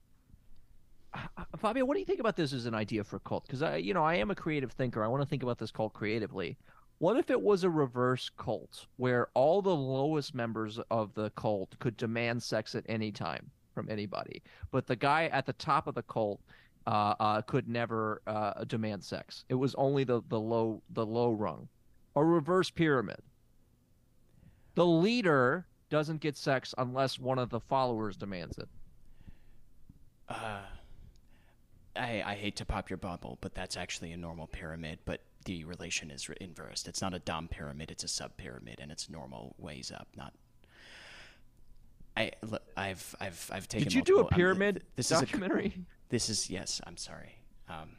[1.59, 3.47] Fabio, what do you think about this as an idea for a cult?
[3.47, 5.05] Because I, you know, I am a creative thinker.
[5.05, 6.57] I want to think about this cult creatively.
[6.99, 11.79] What if it was a reverse cult where all the lowest members of the cult
[11.79, 15.95] could demand sex at any time from anybody, but the guy at the top of
[15.95, 16.41] the cult
[16.87, 19.45] uh, uh, could never uh, demand sex?
[19.51, 21.69] It was only the the low the low rung,
[22.15, 23.21] a reverse pyramid.
[24.75, 28.69] The leader doesn't get sex unless one of the followers demands it.
[30.29, 30.61] Uh,
[31.95, 34.99] I I hate to pop your bubble, but that's actually a normal pyramid.
[35.05, 36.87] But the relation is re- inversed.
[36.87, 40.35] It's not a dom pyramid; it's a sub pyramid, and it's normal ways up, not.
[42.17, 42.33] I,
[42.77, 43.85] I've I've I've taken.
[43.85, 45.75] Did you do a multiple- um, pyramid th- this is a- documentary?
[46.09, 46.81] this is yes.
[46.87, 47.39] I'm sorry.
[47.69, 47.97] Um,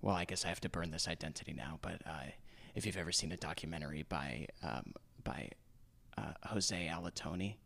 [0.00, 1.78] well, I guess I have to burn this identity now.
[1.82, 2.30] But uh,
[2.74, 4.92] if you've ever seen a documentary by um,
[5.24, 5.48] by
[6.18, 7.56] uh, Jose Alatoni,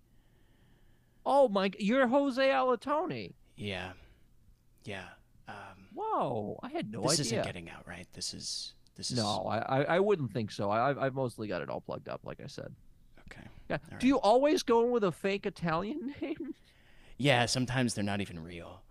[1.24, 1.70] Oh my!
[1.78, 3.34] You're Jose Alatoni.
[3.56, 3.92] yeah,
[4.84, 5.04] yeah.
[5.48, 6.58] Um, Whoa!
[6.62, 7.22] I had no this idea.
[7.40, 8.06] isn't getting out, right?
[8.12, 10.70] This is this is no, I, I wouldn't think so.
[10.70, 12.74] I I've- mostly got it all plugged up, like I said.
[13.30, 13.46] okay.
[13.68, 13.78] Yeah.
[13.98, 16.54] Do you always go in with a fake Italian name?
[17.18, 18.82] Yeah, sometimes they're not even real.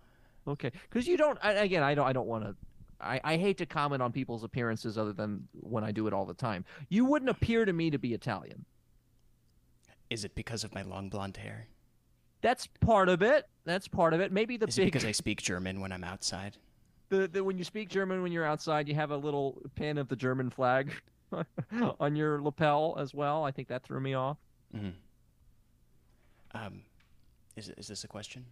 [0.48, 1.38] okay, because you don't.
[1.42, 2.06] I, again, I don't.
[2.06, 2.54] I don't want to.
[3.00, 6.24] I, I hate to comment on people's appearances other than when I do it all
[6.24, 6.64] the time.
[6.88, 8.64] You wouldn't appear to me to be Italian.
[10.08, 11.68] Is it because of my long blonde hair?
[12.42, 13.44] That's part of it.
[13.64, 14.30] That's part of it.
[14.32, 16.56] Maybe the Is it because I speak German when I'm outside?
[17.08, 20.08] The, the when you speak German when you're outside, you have a little pin of
[20.08, 20.92] the German flag
[22.00, 23.44] on your lapel as well.
[23.44, 24.38] I think that threw me off.
[24.72, 24.90] hmm
[26.54, 26.82] Um,
[27.56, 28.44] is is this a question?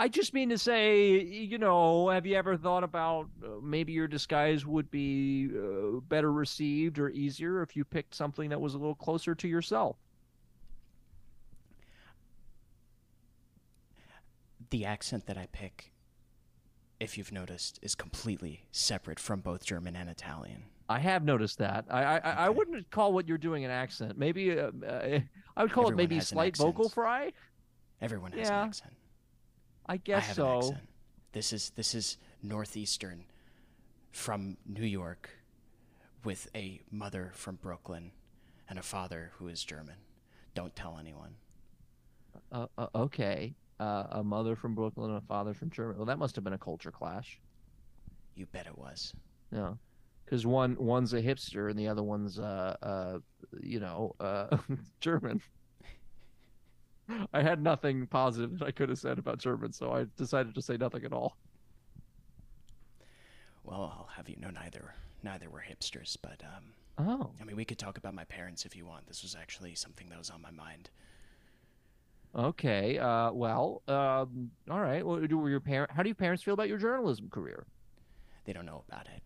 [0.00, 4.06] I just mean to say, you know, have you ever thought about uh, maybe your
[4.06, 8.78] disguise would be uh, better received or easier if you picked something that was a
[8.78, 9.96] little closer to yourself?
[14.70, 15.92] The accent that I pick,
[17.04, 20.64] if you've noticed, is completely separate from both German and Italian.
[20.88, 21.86] I have noticed that.
[21.90, 24.18] I I, I I wouldn't call what you're doing an accent.
[24.18, 25.20] Maybe uh, uh,
[25.56, 27.32] I would call Everyone it maybe slight vocal fry.
[28.00, 28.94] Everyone has Yeah, an accent.
[29.86, 30.50] I I guess have so.
[30.50, 30.88] an accent.
[31.32, 33.24] This is this is northeastern
[34.12, 35.30] from New York
[36.22, 38.12] with a mother from Brooklyn
[38.68, 39.96] and a father who is German.
[40.54, 41.36] Don't tell anyone.
[42.52, 43.54] Uh, uh, okay.
[43.80, 45.96] Uh, a mother from Brooklyn and a father from Germany.
[45.98, 47.40] Well, that must have been a culture clash.
[48.36, 49.12] You bet it was.
[49.50, 49.74] Yeah,
[50.24, 53.18] because one one's a hipster and the other one's uh uh
[53.60, 54.56] you know uh
[55.00, 55.40] German.
[57.32, 60.62] I had nothing positive that I could have said about German, so I decided to
[60.62, 61.36] say nothing at all.
[63.62, 67.64] Well, I'll have you know neither neither were hipsters, but um Oh, I mean we
[67.64, 69.06] could talk about my parents if you want.
[69.06, 70.90] This was actually something that was on my mind.
[72.34, 72.98] Okay.
[72.98, 75.04] Uh, well, um, all right.
[75.04, 75.90] Well, do were your parent?
[75.90, 77.66] How do your parents feel about your journalism career?
[78.44, 79.22] They don't know about it.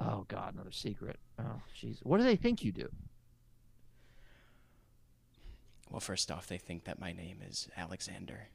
[0.00, 1.18] Oh God, another secret.
[1.38, 1.98] Oh, jeez.
[2.02, 2.88] What do they think you do?
[5.90, 8.48] Well, first off, they think that my name is Alexander.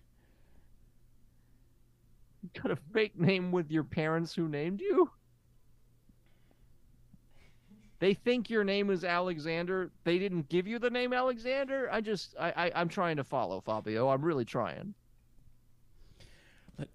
[2.42, 5.10] You got a fake name with your parents who named you?
[8.00, 9.92] They think your name is Alexander.
[10.04, 11.90] They didn't give you the name Alexander.
[11.92, 14.10] I just, I, I I'm trying to follow Fabio.
[14.10, 14.94] I'm really trying.
[16.78, 16.90] But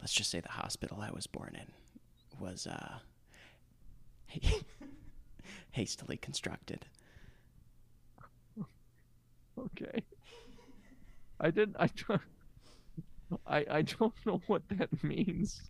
[0.00, 1.72] Let's just say the hospital I was born in
[2.38, 2.98] was uh
[5.70, 6.84] hastily constructed.
[9.58, 10.02] Okay.
[11.40, 11.76] I didn't.
[11.78, 12.20] I don't.
[13.46, 15.62] I I don't know what that means.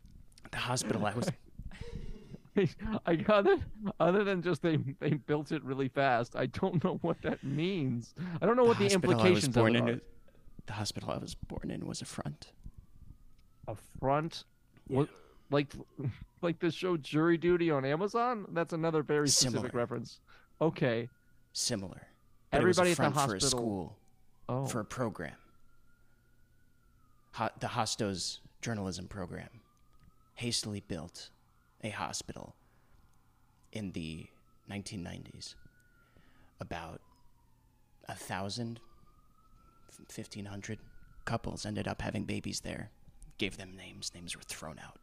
[0.51, 1.31] The hospital I was
[3.07, 3.57] I other
[3.99, 6.37] other than just they they built it really fast.
[6.37, 8.15] I don't know what that means.
[8.41, 10.01] I don't know what the, hospital I was implications of in it are.
[10.67, 12.53] the hospital I was born in was a front.
[13.69, 14.45] A front,
[14.89, 15.09] what,
[15.51, 15.73] like
[16.43, 18.45] like the show Jury Duty on Amazon.
[18.53, 19.71] That's another very specific Similar.
[19.73, 20.21] reference.
[20.61, 21.09] Okay.
[21.55, 22.03] Similar.
[22.51, 23.97] But Everybody it at the front for a hospital- school
[24.49, 24.67] Oh.
[24.67, 25.37] for a program.
[27.33, 29.49] Ho- the Hostos journalism program
[30.35, 31.31] hastily built
[31.83, 32.55] a hospital
[33.73, 34.27] in the
[34.71, 35.55] 1990s.
[36.61, 37.01] About
[38.09, 38.79] a thousand,
[40.09, 40.79] fifteen hundred
[41.25, 42.91] couples ended up having babies there.
[43.39, 44.13] Gave them names.
[44.15, 44.99] Names were thrown out.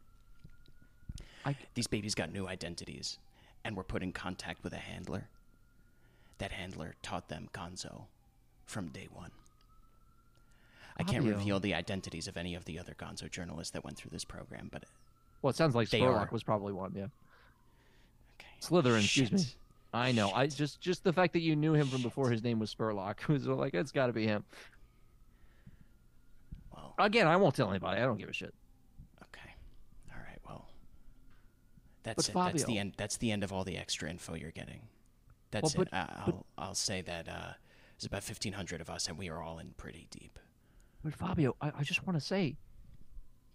[1.44, 3.18] I- These babies got new identities
[3.64, 5.28] and were put in contact with a handler.
[6.38, 8.04] That handler taught them Gonzo
[8.64, 9.32] from day one.
[10.96, 14.10] I can't reveal the identities of any of the other Gonzo journalists that went through
[14.10, 14.84] this program, but
[15.42, 16.92] Well, it sounds like They Spurlock are- was probably one.
[16.94, 17.06] Yeah.
[18.38, 18.48] okay.
[18.60, 19.44] Slytherin, excuse me.
[19.92, 20.30] I know.
[20.32, 23.26] I just just the fact that you knew him from before his name was Spurlock
[23.28, 24.44] was like it's got to be him.
[26.72, 28.00] Well, Again, I won't tell anybody.
[28.00, 28.54] I don't give a shit.
[29.22, 29.50] okay.
[30.12, 30.38] All right.
[30.46, 30.68] Well,
[32.02, 32.52] that's But it.
[32.52, 32.94] That's the end.
[32.96, 34.82] That's the end of all the extra info you're getting.
[35.50, 35.94] That's but- it.
[35.94, 37.52] I, I'll I'll say that uh,
[37.98, 40.38] there's about 1,500 of us, and we are all in pretty deep.
[41.02, 42.56] But Fabio, I, I just want to say,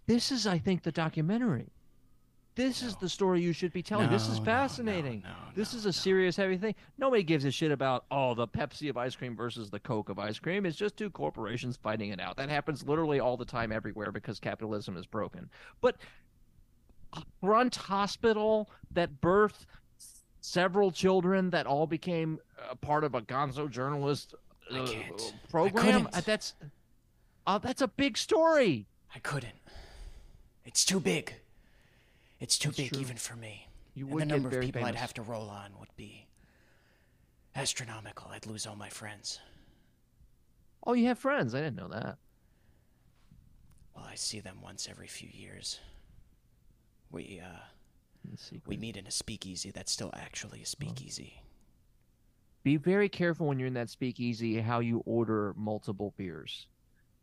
[0.08, 1.70] this is, I think, the documentary.
[2.56, 4.10] This is the story you should be telling.
[4.10, 5.22] this is fascinating.
[5.24, 5.92] no, no, this no, is a no.
[5.92, 6.74] serious, heavy thing.
[6.98, 10.20] Nobody gives a shit about oh the Pepsi of ice cream versus the Coke of
[10.20, 10.66] ice cream.
[10.66, 12.38] It's just two corporations fighting it out.
[12.38, 15.50] That happens literally all the time everywhere because capitalism is broken.
[15.82, 15.98] But
[17.42, 19.66] Grunt hospital that birthed
[20.42, 22.40] several children that all became
[22.70, 24.34] a part of a Gonzo journalist
[24.72, 24.88] uh.
[25.50, 26.08] Program.
[26.14, 26.54] Uh, that's
[27.46, 28.88] uh, that's a big story.
[29.14, 29.54] I couldn't.
[30.66, 31.34] It's too big.
[32.40, 33.02] It's too That's big true.
[33.02, 33.68] even for me.
[33.94, 36.28] You and the number of people I'd have to roll on would be
[37.56, 38.30] astronomical.
[38.32, 39.40] I'd lose all my friends.
[40.86, 41.56] Oh, you have friends.
[41.56, 42.18] I didn't know that.
[43.96, 45.80] Well, I see them once every few years.
[47.10, 47.60] We uh
[48.66, 51.42] we meet in a speakeasy that's still actually a speakeasy.
[52.64, 56.68] Be very careful when you're in that speakeasy how you order multiple beers.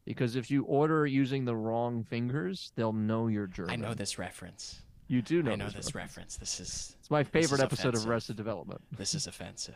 [0.05, 3.73] Because if you order using the wrong fingers, they'll know you're German.
[3.73, 4.83] I know this reference.
[5.13, 5.75] You do know I know this.
[5.75, 6.17] this reference.
[6.17, 6.37] reference.
[6.39, 8.05] This is It's my favorite is episode offensive.
[8.07, 8.81] of Arrested Development.
[8.97, 9.75] this is offensive.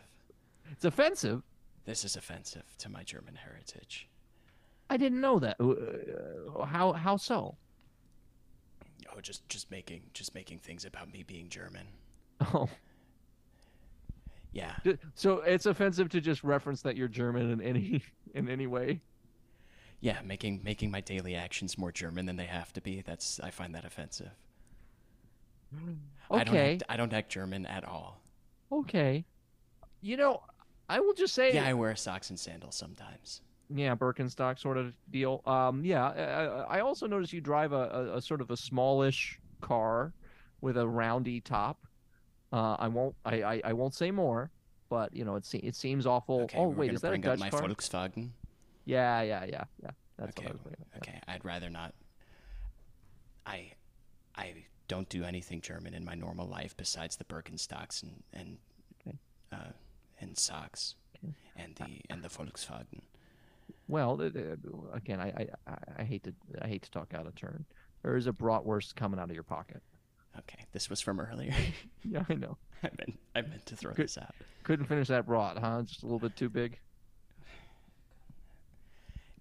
[0.73, 1.43] It's offensive.
[1.85, 4.09] This is offensive to my German heritage.
[4.89, 5.57] I didn't know that.
[5.61, 7.57] Uh, how how so?
[9.15, 11.87] Oh, just just making just making things about me being German.
[12.55, 12.71] Oh,
[14.53, 14.75] Yeah.
[15.15, 18.03] so it's offensive to just reference that you're German in any
[18.35, 19.03] in any way.
[20.01, 23.03] Yeah, making making my daily actions more German than they have to be.
[23.03, 24.31] That's I find that offensive.
[26.31, 28.21] I don't Okay, act, I don't act German at all.
[28.73, 29.25] okay.
[30.03, 30.43] You know,
[30.89, 33.43] I will just say, Yeah, I wear socks and sandals sometimes.
[33.75, 35.43] yeah, Birkenstock sort of deal.
[35.47, 36.07] Um, yeah,
[36.69, 40.13] I, I also noticed you drive a, a, a sort of a smallish car
[40.61, 41.79] with a roundy top.
[42.53, 44.51] Uh, I won't, I, I, I won't say more,
[44.89, 46.43] but you know, it se- it seems awful.
[46.43, 47.63] Okay, oh wait, is that a Dutch up my car?
[47.63, 48.31] Volkswagen.
[48.85, 49.91] Yeah, yeah, yeah, yeah.
[50.17, 50.99] That's okay, what I was yeah.
[50.99, 51.21] okay.
[51.27, 51.93] I'd rather not.
[53.45, 53.73] I,
[54.37, 54.55] I
[54.89, 58.59] don't do anything German in my normal life besides the Birkenstocks and and,
[59.07, 59.19] Okay.
[59.53, 59.71] uh,
[60.21, 60.95] and socks,
[61.57, 63.01] and the and the Volkswagen.
[63.89, 64.21] Well,
[64.93, 67.65] again, I, I, I- hate to, I hate to talk out of turn.
[68.03, 69.83] There is a bratwurst coming out of your pocket.
[70.39, 71.55] Okay, this was from earlier.
[72.05, 72.57] Yeah, I know.
[72.85, 74.05] I meant I meant to throw Good.
[74.07, 74.35] this out.
[74.63, 75.83] Couldn't finish that brat, huh?
[75.83, 76.79] Just a little bit too big.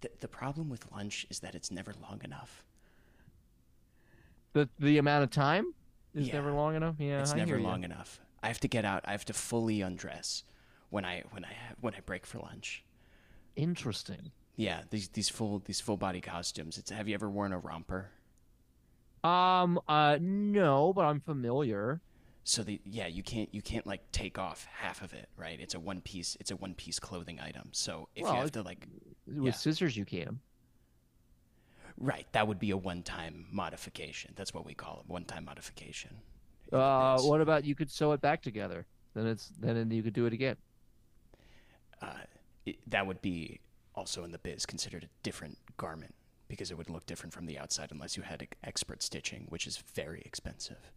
[0.02, 2.64] The, the problem with lunch is that it's never long enough.
[4.56, 5.74] The the amount of time
[6.14, 6.36] is Yeah.
[6.36, 6.96] never long enough.
[6.98, 8.22] Yeah, it's I never long enough.
[8.42, 9.02] I have to get out.
[9.04, 10.46] I have to fully undress
[10.90, 12.86] when I when I when I break for lunch.
[13.58, 14.32] Interesting.
[14.56, 16.78] Yeah, these these full these full body costumes.
[16.78, 18.12] It's have you ever worn a romper?
[19.26, 22.00] Um, uh, no, but I'm familiar.
[22.46, 25.60] So the yeah, you can't you can't like take off half of it, right?
[25.60, 27.72] It's a one piece it's a one piece clothing item.
[27.74, 28.88] So if Well, you have to like
[29.28, 29.52] With Yeah.
[29.52, 30.40] scissors, you can.
[31.98, 34.34] Right, that would be a one time modification.
[34.36, 36.22] That's what we call it, one time modification.
[36.72, 38.86] Uh, what about you could sew it back together?
[39.14, 40.58] Then it's then you could do it again.
[42.02, 42.24] uh,
[42.66, 43.60] it, that would be
[43.96, 46.16] also in the biz considered a different garment
[46.48, 49.78] because it would look different from the outside unless you had expert stitching, which is
[49.78, 50.92] very expensive.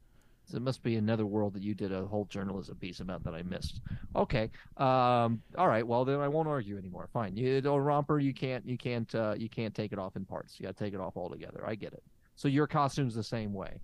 [0.51, 3.35] So it must be another world that you did a whole journalism piece about that
[3.35, 3.83] I missed.
[4.17, 4.51] Okay.
[4.79, 5.43] Um.
[5.59, 5.87] All right.
[5.87, 7.09] Well, then I won't argue anymore.
[7.13, 7.37] Fine.
[7.37, 8.19] You a romper.
[8.19, 8.67] You can't.
[8.67, 9.15] You can't.
[9.15, 10.59] Uh, you can't take it off in parts.
[10.59, 11.63] You got to take it off altogether.
[11.67, 12.03] I get it.
[12.35, 13.81] So your costume's the same way.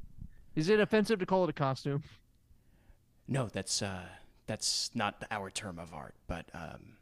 [0.55, 2.03] Is it offensive to call it a costume?
[3.29, 4.07] No, that's uh,
[4.47, 6.95] that's not our term of art, but um,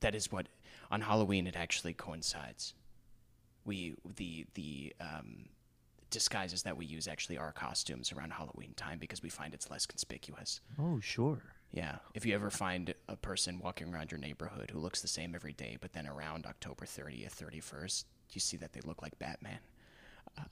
[0.00, 0.48] that is what
[0.90, 2.74] on Halloween it actually coincides.
[3.64, 5.48] We the the um,
[6.14, 9.84] disguises that we use actually are costumes around Halloween time because we find it's less
[9.84, 10.60] conspicuous.
[10.78, 11.42] Oh, sure.
[11.72, 11.96] Yeah.
[12.14, 15.52] If you ever find a person walking around your neighborhood who looks the same every
[15.52, 19.58] day, but then around October 30th, 31st, you see that they look like Batman.
[20.38, 20.42] Uh,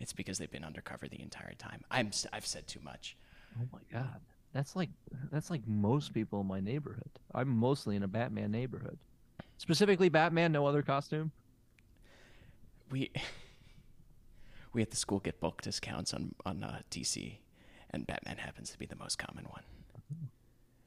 [0.00, 1.84] it's because they've been undercover the entire time.
[1.90, 3.16] I'm I've said too much.
[3.60, 4.20] Oh my God.
[4.52, 4.90] That's like
[5.30, 7.10] that's like most people in my neighborhood.
[7.32, 8.98] I'm mostly in a Batman neighborhood.
[9.58, 11.30] Specifically Batman, no other costume.
[12.90, 13.12] We
[14.72, 17.38] we at the school get bulk discounts on on uh, DC,
[17.90, 19.62] and Batman happens to be the most common one.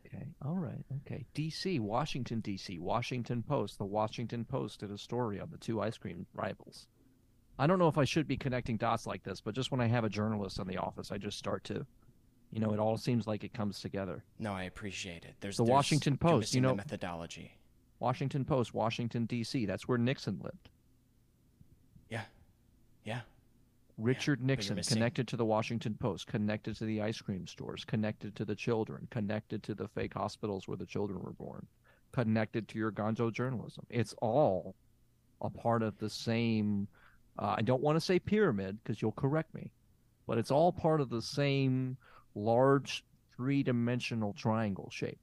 [0.06, 0.28] Okay.
[0.46, 0.86] All right.
[1.08, 1.26] Okay.
[1.34, 3.80] DC, Washington, DC, Washington Post.
[3.80, 6.88] The Washington Post did a story on the two ice cream rivals.
[7.58, 9.88] I don't know if I should be connecting dots like this, but just when I
[9.88, 11.86] have a journalist in the office, I just start to.
[12.52, 14.24] You know, it all seems like it comes together.
[14.38, 15.34] No, I appreciate it.
[15.40, 17.58] There's The there's- Washington Post, you know- methodology.
[18.00, 19.66] Washington Post, Washington D.C.
[19.66, 20.70] That's where Nixon lived.
[22.10, 22.26] Yeah,
[23.04, 23.22] yeah.
[23.98, 28.36] Richard you're Nixon connected to the Washington Post, connected to the ice cream stores, connected
[28.36, 31.66] to the children, connected to the fake hospitals where the children were born,
[32.12, 33.86] connected to your gonzo journalism.
[33.90, 34.76] It's all
[35.42, 36.88] a part of the same.
[37.38, 39.72] Uh, I don't want to say pyramid because you'll correct me,
[40.28, 41.98] but it's all part of the same
[42.36, 43.04] large
[43.36, 45.20] three-dimensional triangle shape.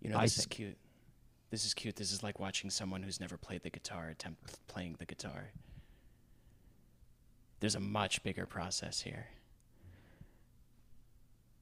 [0.00, 0.50] You know, I this is think.
[0.50, 0.78] cute.
[1.50, 1.96] This is cute.
[1.96, 5.52] This is like watching someone who's never played the guitar attempt playing the guitar.
[7.60, 9.26] There's a much bigger process here.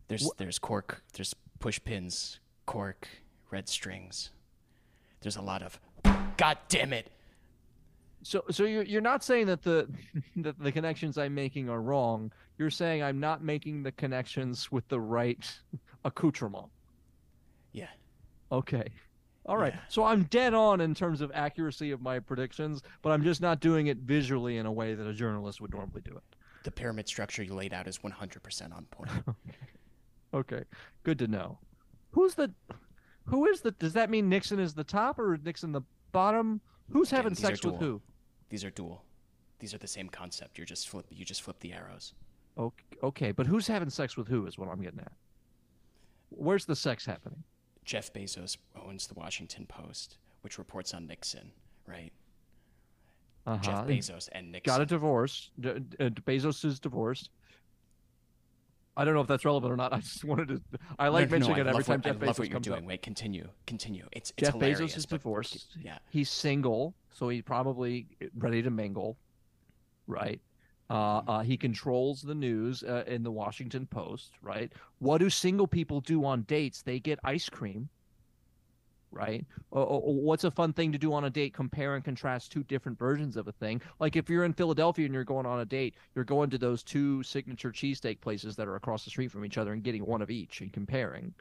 [0.08, 3.08] There's Wha- there's cork, there's push pins, cork,
[3.50, 4.30] red strings.
[5.20, 5.80] There's a lot of
[6.36, 7.10] God damn it.
[8.22, 9.88] So, so you're you're not saying that the
[10.36, 12.32] that the connections I'm making are wrong.
[12.58, 15.44] You're saying I'm not making the connections with the right
[16.04, 16.66] accoutrement.
[17.72, 17.88] Yeah.
[18.52, 18.86] Okay.
[19.46, 19.74] All right.
[19.74, 19.80] Yeah.
[19.88, 23.60] So I'm dead on in terms of accuracy of my predictions, but I'm just not
[23.60, 26.22] doing it visually in a way that a journalist would normally do it.
[26.64, 29.10] The pyramid structure you laid out is 100% on point.
[30.34, 30.64] Okay.
[31.04, 31.58] Good to know.
[32.10, 32.52] Who's the
[33.26, 35.82] who is the does that mean Nixon is the top or Nixon the
[36.12, 36.60] bottom?
[36.90, 38.02] Who's Again, having sex with who?
[38.50, 39.04] These are dual.
[39.60, 40.58] These are the same concept.
[40.58, 42.14] You're just flip you just flip the arrows.
[42.58, 45.12] Okay, okay, but who's having sex with who is what I'm getting at.
[46.30, 47.42] Where's the sex happening?
[47.84, 51.52] Jeff Bezos owns the Washington Post, which reports on Nixon,
[51.86, 52.12] right?
[53.46, 53.58] Uh-huh.
[53.62, 54.72] Jeff Bezos and Nixon.
[54.72, 55.50] got a divorce.
[55.60, 57.30] D- d- uh, Bezos is divorced.
[58.96, 59.92] I don't know if that's relevant or not.
[59.92, 60.62] I just wanted to.
[60.98, 62.48] I like no, no, mentioning I it every time what, Jeff I Bezos love what
[62.48, 62.78] you're comes doing.
[62.78, 62.84] up.
[62.88, 64.06] Wait, continue, continue.
[64.12, 65.76] It's, it's Jeff Bezos is divorced.
[65.82, 68.06] Yeah, He's single, so he's probably
[68.38, 69.18] ready to mingle,
[70.06, 70.40] right?
[70.90, 74.70] Uh, uh, he controls the news uh, in the Washington Post, right?
[74.98, 76.82] What do single people do on dates?
[76.82, 77.88] They get ice cream,
[79.10, 79.46] right?
[79.70, 81.54] Or- or what's a fun thing to do on a date?
[81.54, 83.80] Compare and contrast two different versions of a thing.
[83.98, 86.82] Like if you're in Philadelphia and you're going on a date, you're going to those
[86.82, 90.20] two signature cheesesteak places that are across the street from each other and getting one
[90.20, 91.32] of each and comparing.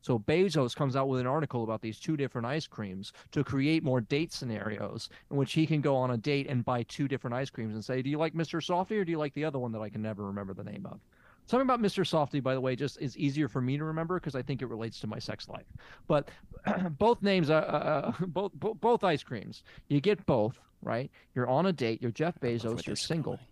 [0.00, 3.82] So Bezos comes out with an article about these two different ice creams to create
[3.82, 7.34] more date scenarios in which he can go on a date and buy two different
[7.34, 8.64] ice creams and say, "Do you like Mr.
[8.64, 10.86] Softee or do you like the other one that I can never remember the name
[10.86, 11.00] of?"
[11.46, 12.04] Something about Mr.
[12.04, 14.66] Softee, by the way, just is easier for me to remember because I think it
[14.66, 15.66] relates to my sex life.
[16.06, 16.28] But
[16.98, 19.64] both names are uh, uh, both, both both ice creams.
[19.88, 21.10] You get both, right?
[21.34, 22.02] You're on a date.
[22.02, 22.86] You're Jeff I love where Bezos.
[22.86, 23.46] You're single going.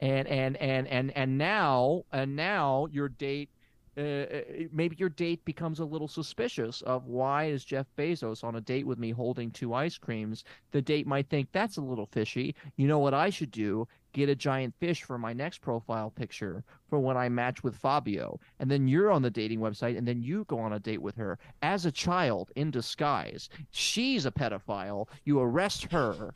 [0.00, 3.50] and and and and and now and now your date
[3.96, 4.26] uh,
[4.72, 8.86] maybe your date becomes a little suspicious of why is Jeff Bezos on a date
[8.86, 10.44] with me holding two ice creams?
[10.72, 12.54] The date might think that's a little fishy.
[12.76, 13.88] You know what I should do?
[14.12, 18.38] Get a giant fish for my next profile picture for when I match with Fabio.
[18.58, 21.16] And then you're on the dating website and then you go on a date with
[21.16, 23.48] her as a child in disguise.
[23.70, 25.08] She's a pedophile.
[25.24, 26.34] You arrest her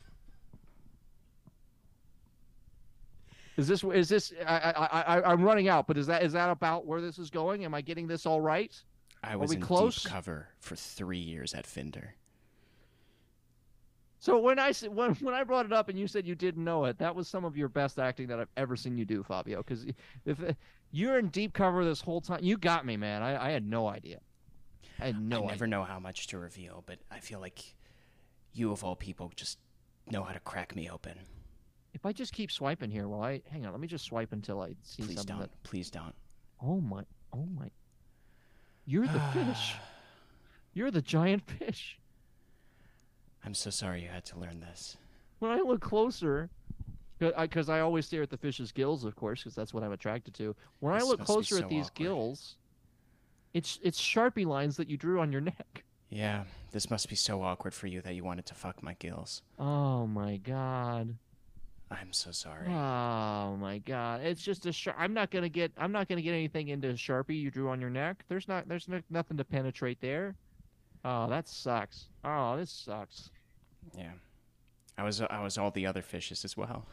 [3.61, 6.49] Is this is this I I I I'm running out, but is that is that
[6.49, 7.63] about where this is going?
[7.63, 8.73] Am I getting this all right?
[9.23, 10.01] I was Are we in close?
[10.03, 12.15] deep cover for three years at Tinder.
[14.19, 16.85] So when I when when I brought it up and you said you didn't know
[16.85, 19.63] it, that was some of your best acting that I've ever seen you do, Fabio.
[19.63, 19.85] Because
[20.25, 20.37] if
[20.91, 23.21] you're in deep cover this whole time, you got me, man.
[23.23, 24.19] I, I had no idea.
[24.99, 25.51] I had no I idea.
[25.51, 27.75] never know how much to reveal, but I feel like
[28.53, 29.57] you of all people just
[30.09, 31.17] know how to crack me open.
[31.93, 33.71] If I just keep swiping here, well, I hang on.
[33.71, 35.41] Let me just swipe until I see Please something don't.
[35.41, 35.63] that.
[35.63, 36.15] Please don't.
[36.61, 37.03] Oh my!
[37.33, 37.69] Oh my!
[38.85, 39.75] You're the fish.
[40.73, 41.99] You're the giant fish.
[43.43, 44.97] I'm so sorry you had to learn this.
[45.39, 46.49] when I look closer,
[47.19, 50.33] because I, always stare at the fish's gills, of course, because that's what I'm attracted
[50.35, 50.55] to.
[50.79, 51.95] When I look be closer so at these awkward.
[51.95, 52.55] gills,
[53.53, 55.83] it's it's sharpie lines that you drew on your neck.
[56.09, 59.41] Yeah, this must be so awkward for you that you wanted to fuck my gills.
[59.57, 61.15] Oh my god.
[61.91, 62.67] I'm so sorry.
[62.67, 64.21] Oh my god.
[64.21, 64.95] It's just a sharp.
[64.99, 65.71] I'm not gonna get.
[65.77, 68.23] I'm not gonna get anything into sharpie you drew on your neck.
[68.29, 68.67] There's not.
[68.69, 70.35] There's no, nothing to penetrate there.
[71.03, 72.05] Oh, that sucks.
[72.23, 73.29] Oh, this sucks.
[73.97, 74.11] Yeah.
[74.97, 76.85] I was I was all the other fishes as well.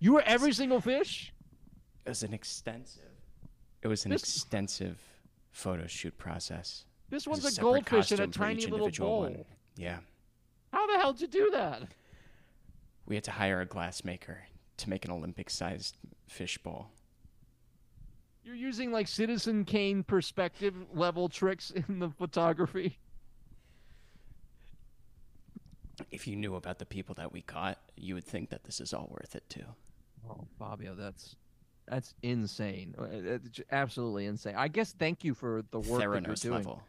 [0.00, 1.32] You were every single fish.
[2.04, 3.02] It was an extensive
[3.82, 5.00] It was an This- extensive
[5.52, 6.84] photo shoot process.
[7.10, 9.20] This one's a separate goldfish in a tiny little bowl.
[9.20, 9.44] one.
[9.76, 9.98] Yeah.
[10.72, 11.82] How the hell did you do that?
[13.06, 14.36] We had to hire a glassmaker
[14.78, 15.96] to make an Olympic sized
[16.26, 16.90] fishbowl.
[18.44, 22.98] You're using like Citizen Kane perspective level tricks in the photography.
[26.10, 28.92] If you knew about the people that we caught, you would think that this is
[28.92, 29.64] all worth it too.
[30.28, 31.36] Oh, Fabio, that's
[31.86, 32.94] That's insane.
[32.98, 34.54] Uh, It's absolutely insane.
[34.56, 36.54] I guess thank you for the work that you're Theranos doing.
[36.56, 36.82] level.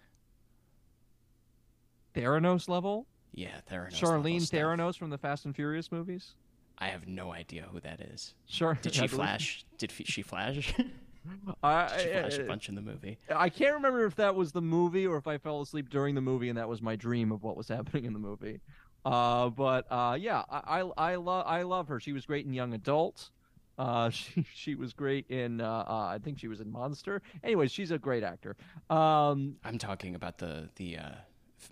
[2.16, 3.06] Theranos level?
[3.36, 4.00] Yeah, Theranos.
[4.00, 4.50] Charlize.
[4.50, 6.36] Theranos from the Fast and Furious movies?
[6.78, 8.34] I have no idea who that is.
[8.48, 8.78] Sure.
[8.82, 9.66] Did she flash?
[9.78, 10.74] Did f- she flash?
[11.64, 13.18] I, she flash a bunch in the movie.
[13.34, 16.22] I can't remember if that was the movie or if I fell asleep during the
[16.22, 18.62] movie and that was my dream of what was happening in the movie.
[19.04, 22.00] Uh, but uh, yeah, I I, I love I love her.
[22.00, 23.30] She was great in Young Adult.
[23.78, 27.22] Uh, she she was great in uh, uh, I think she was in Monster.
[27.44, 28.56] Anyways, she's a great actor.
[28.90, 31.10] Um, I'm talking about the the uh,
[31.62, 31.72] f-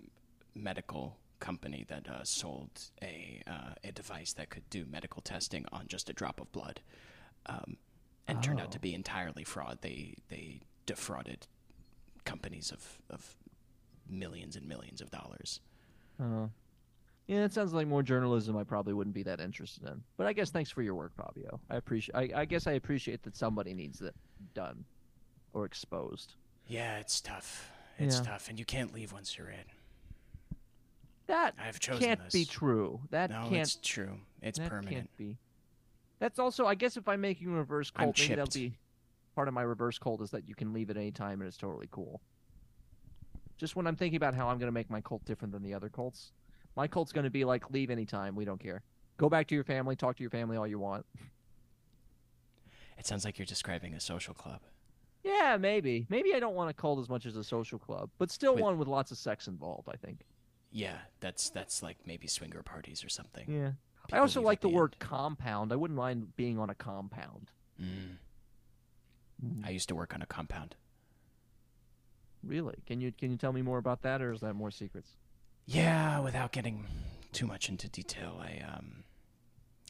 [0.54, 2.70] medical company that uh, sold
[3.02, 6.80] a uh, a device that could do medical testing on just a drop of blood,
[7.46, 7.76] um,
[8.26, 8.80] and turned out to Oh.
[8.88, 9.78] be entirely fraud.
[9.82, 11.46] They they defrauded
[12.24, 13.36] companies of of
[14.08, 15.60] millions and millions of dollars.
[16.20, 16.46] uh,
[17.26, 18.54] yeah, it sounds like more journalism.
[18.56, 20.02] I probably wouldn't be that interested in.
[20.18, 21.58] But I guess thanks for your work, Fabio.
[21.70, 22.14] I appreciate.
[22.14, 24.14] I, I guess I appreciate that somebody needs it
[24.54, 24.84] done
[25.54, 26.34] or exposed.
[26.68, 27.70] Yeah, it's tough.
[27.98, 28.24] It's Yeah.
[28.32, 29.64] tough, and you can't leave once you're in.
[31.26, 32.32] That I've chosen can't this.
[32.32, 33.00] be true.
[33.10, 34.18] That no, can't it's true.
[34.42, 34.94] It's that permanent.
[34.94, 35.38] can't be.
[36.18, 38.76] That's also, I guess, if I'm making a reverse I'm cult, maybe that'll be
[39.34, 41.56] part of my reverse cult is that you can leave at any time and it's
[41.56, 42.20] totally cool.
[43.56, 45.74] Just when I'm thinking about how I'm going to make my cult different than the
[45.74, 46.32] other cults,
[46.76, 48.34] my cult's going to be like leave anytime.
[48.34, 48.82] We don't care.
[49.16, 49.96] Go back to your family.
[49.96, 51.06] Talk to your family all you want.
[52.98, 54.60] It sounds like you're describing a social club.
[55.22, 56.06] Yeah, maybe.
[56.08, 58.62] Maybe I don't want a cult as much as a social club, but still With-
[58.62, 59.88] one with lots of sex involved.
[59.92, 60.20] I think.
[60.74, 63.44] Yeah, that's that's like maybe swinger parties or something.
[63.48, 63.70] Yeah.
[64.12, 65.72] I also like the, the word compound.
[65.72, 67.52] I wouldn't mind being on a compound.
[67.80, 68.16] Mm.
[69.64, 70.74] I used to work on a compound.
[72.42, 72.74] Really?
[72.86, 75.12] Can you can you tell me more about that, or is that more secrets?
[75.64, 76.84] Yeah, without getting
[77.32, 79.04] too much into detail, I um,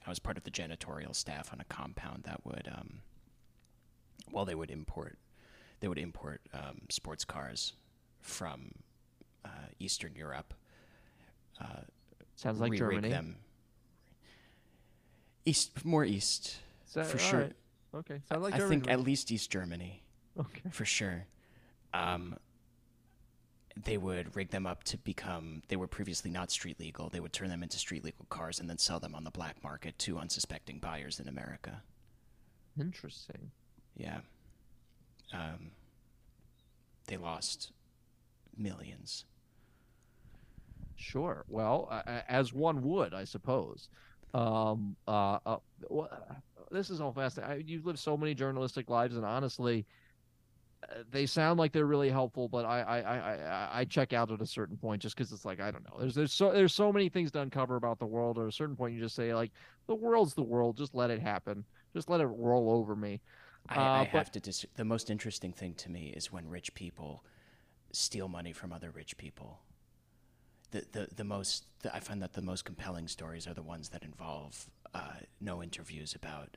[0.07, 3.01] I was part of the janitorial staff on a compound that would um,
[4.31, 5.19] well, they would import,
[5.81, 7.73] they would import um, sports cars
[8.21, 8.73] from
[9.45, 10.55] uh, Eastern Europe.
[11.61, 11.81] Uh,
[12.37, 13.09] Sounds like Germany.
[13.11, 13.37] them.
[15.45, 16.57] East, more east,
[16.95, 17.41] that- for sure.
[17.41, 17.53] right.
[17.95, 18.21] Okay.
[18.29, 18.81] Sounds like I Germany.
[18.81, 20.03] think at least East Germany.
[20.39, 20.69] Okay.
[20.71, 21.27] for sure.
[21.93, 22.37] Um,
[23.85, 25.63] they would rig them up to become.
[25.69, 27.09] They were previously not street legal.
[27.09, 29.63] They would turn them into street legal cars and then sell them on the black
[29.63, 31.83] market to unsuspecting buyers in America.
[32.81, 33.51] Interesting.
[33.97, 34.21] Yeah.
[35.33, 35.71] Um,
[37.07, 37.71] they lost
[38.57, 39.25] millions.
[40.97, 41.45] Sure.
[41.49, 43.89] Well, uh, as one would, I suppose.
[44.33, 45.57] Um, uh, uh,
[46.71, 47.57] this is all fascinating.
[47.57, 49.87] I, you've lived so many journalistic lives, and honestly,
[50.83, 52.49] uh, they sound like they're really helpful.
[52.49, 55.45] But I, I, I, I, I check out at a certain point just because it's
[55.45, 55.97] like I don't know.
[56.01, 58.39] There's, there's so, there's so many things to uncover about the world.
[58.39, 59.53] At a certain point, you just say like,
[59.87, 60.77] the world's the world.
[60.77, 61.65] Just let it happen.
[61.93, 63.21] Just let it roll over me.
[63.69, 64.41] I, Uh, I but- have to.
[64.41, 67.25] Dis- the most interesting thing to me is when rich people
[67.93, 69.61] steal money from other rich people.
[70.75, 71.67] The the the most.
[71.83, 75.63] The, I find that the most compelling stories are the ones that involve uh, no
[75.63, 76.57] interviews about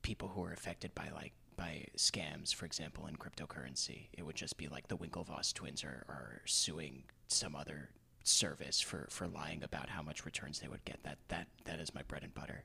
[0.00, 4.06] people who are affected by like by scams, for example, in cryptocurrency.
[4.14, 7.90] It would just be like the Winklevoss twins are, are suing some other
[8.24, 11.02] service for, for lying about how much returns they would get.
[11.02, 12.64] That that that is my bread and butter.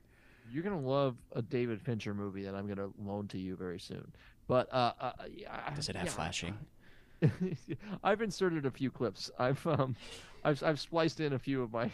[0.50, 4.12] You're gonna love a David Fincher movie that I'm gonna loan to you very soon.
[4.46, 6.56] But uh, uh yeah, Does it have yeah, flashing?
[8.04, 9.30] I've inserted a few clips.
[9.38, 9.96] I've um,
[10.44, 11.90] I've I've spliced in a few of my.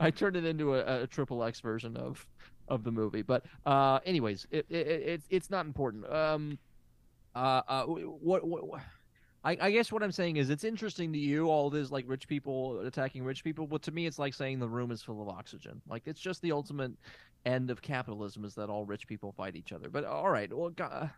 [0.00, 2.26] I turned it into a, a triple X version of
[2.68, 3.22] of the movie.
[3.22, 6.10] But uh, anyways, it, it, it it's not important.
[6.12, 6.58] Um,
[7.34, 8.66] uh, uh, what what.
[8.66, 8.80] what
[9.44, 12.26] I, I guess what I'm saying is it's interesting to you all this like rich
[12.26, 15.28] people attacking rich people, but to me it's like saying the room is full of
[15.28, 15.80] oxygen.
[15.88, 16.90] Like it's just the ultimate
[17.44, 19.88] end of capitalism is that all rich people fight each other.
[19.88, 21.08] But all right, well, go-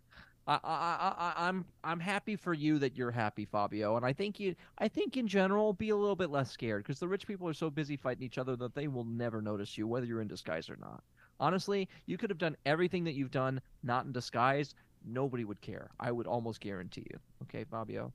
[0.49, 4.41] I, I, I, I'm, I'm happy for you that you're happy, Fabio, and I think
[4.41, 7.47] you, I think in general, be a little bit less scared because the rich people
[7.47, 10.29] are so busy fighting each other that they will never notice you, whether you're in
[10.29, 11.05] disguise or not.
[11.39, 14.75] Honestly, you could have done everything that you've done not in disguise.
[15.05, 15.91] Nobody would care.
[16.01, 17.19] I would almost guarantee you.
[17.43, 18.13] Okay, Fabio.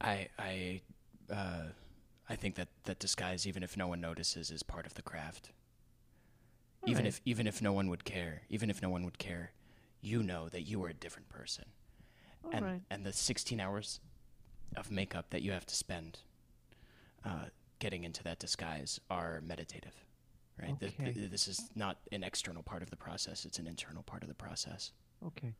[0.00, 0.80] I I
[1.32, 1.64] uh,
[2.28, 5.50] I think that that disguise, even if no one notices, is part of the craft.
[6.86, 7.08] even Alright.
[7.08, 9.52] if even if no one would care, even if no one would care,
[10.02, 11.64] you know that you are a different person,
[12.44, 12.80] All and right.
[12.90, 14.00] and the 16 hours
[14.76, 16.18] of makeup that you have to spend
[17.24, 17.46] uh,
[17.78, 19.94] getting into that disguise are meditative,
[20.60, 20.78] right?
[20.80, 21.26] Th- th- Okay.
[21.26, 24.34] this is not an external part of the process; it's an internal part of the
[24.34, 24.92] process.
[25.24, 25.54] Okay.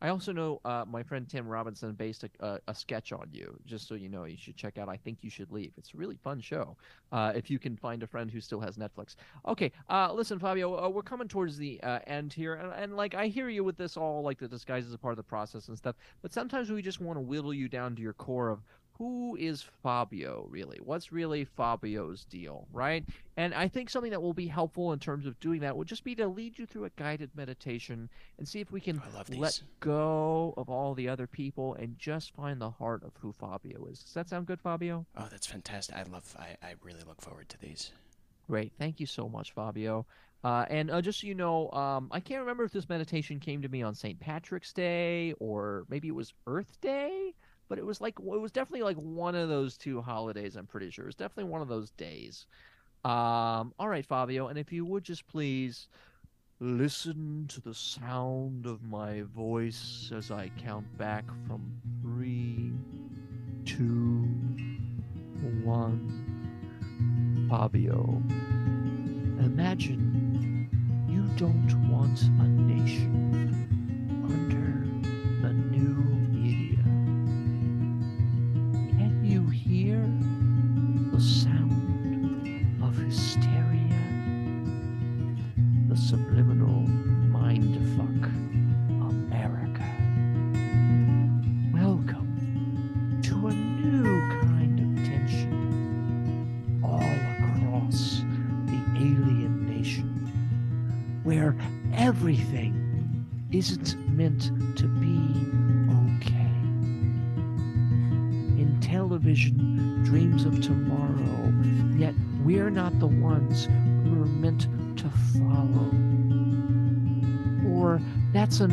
[0.00, 3.58] I also know uh, my friend Tim Robinson based a, a, a, sketch on you.
[3.66, 4.88] Just so you know, you should check out.
[4.88, 5.72] I think you should leave.
[5.76, 6.76] It's a really fun show.
[7.10, 9.16] Uh, if you can find a friend who still has Netflix.
[9.46, 13.14] Okay, uh, listen, Fabio, uh, we're coming towards the uh, end here, and, and, like
[13.14, 15.68] I hear you with this all, like the disguise is a part of the process
[15.68, 15.96] and stuff.
[16.22, 18.60] But sometimes we just want to whittle you down to your core of
[18.98, 20.78] who is Fabio really?
[20.82, 23.04] What's really Fabio's deal, right?
[23.36, 26.02] And I think something that will be helpful in terms of doing that would just
[26.02, 30.52] be to lead you through a guided meditation and see if we can let go
[30.56, 34.02] of all the other people and just find the heart of who Fabio is.
[34.02, 35.06] Does that sound good, Fabio?
[35.16, 35.96] Oh, that's fantastic.
[35.96, 37.92] I love I, I really look forward to these.
[38.48, 38.72] Great.
[38.78, 40.06] Thank you so much, Fabio.
[40.42, 43.62] Uh, and uh, just so you know, um, I can't remember if this meditation came
[43.62, 44.18] to me on St.
[44.18, 47.34] Patrick's Day or maybe it was Earth Day
[47.68, 50.56] but it was like it was definitely like one of those two holidays.
[50.56, 52.46] I'm pretty sure it was definitely one of those days.
[53.04, 55.88] Um, all right, Fabio, and if you would just please
[56.60, 62.72] listen to the sound of my voice as I count back from three,
[63.64, 64.28] two,
[65.62, 66.26] one.
[67.48, 68.20] Fabio,
[69.38, 70.68] imagine
[71.08, 73.64] you don't want a nation
[74.24, 74.87] under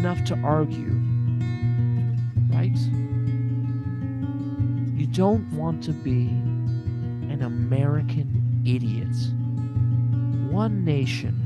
[0.05, 1.01] enough to argue,
[2.53, 2.77] right?
[4.95, 9.15] You don't want to be an American idiot.
[10.53, 11.44] One nation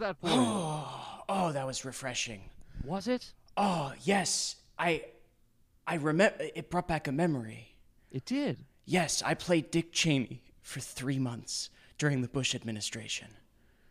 [0.00, 0.34] that for you?
[0.36, 2.42] oh, that was refreshing.
[2.84, 3.32] Was it?
[3.56, 4.56] Oh, yes.
[4.78, 5.04] I
[5.86, 7.76] I remember it brought back a memory.
[8.10, 8.64] It did.
[8.84, 13.28] Yes, I played Dick Cheney for three months during the Bush administration.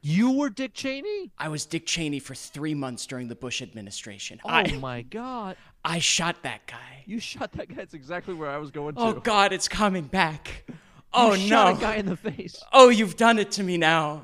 [0.01, 1.31] You were Dick Cheney?
[1.37, 4.39] I was Dick Cheney for three months during the Bush administration.
[4.45, 5.57] Oh I, my God.
[5.83, 7.03] I shot that guy.
[7.05, 7.75] You shot that guy.
[7.75, 9.17] That's exactly where I was going oh, to.
[9.17, 10.65] Oh God, it's coming back.
[11.13, 11.65] Oh you no.
[11.65, 12.63] Shot a guy in the face.
[12.71, 14.23] Oh, you've done it to me now.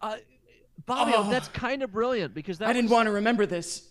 [0.00, 0.16] Uh,
[0.86, 2.92] Bobby, oh, that's kind of brilliant because that I didn't was...
[2.92, 3.88] want to remember this.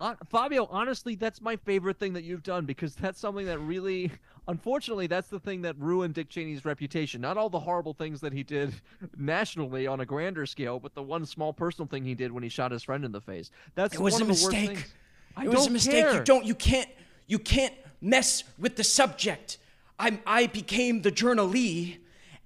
[0.00, 4.10] Uh, Fabio, honestly, that's my favorite thing that you've done because that's something that really
[4.50, 7.20] unfortunately, that's the thing that ruined Dick Cheney's reputation.
[7.20, 8.74] Not all the horrible things that he did
[9.16, 12.48] nationally on a grander scale, but the one small personal thing he did when he
[12.48, 13.50] shot his friend in the face.
[13.74, 14.68] That's it was one a of the mistake.
[14.68, 14.94] Worst things.
[15.36, 16.04] I it was a mistake.
[16.04, 16.14] Care.
[16.14, 16.44] You don't.
[16.44, 16.88] You can't.
[17.26, 19.58] You can't mess with the subject.
[19.98, 21.98] I I became the journalee,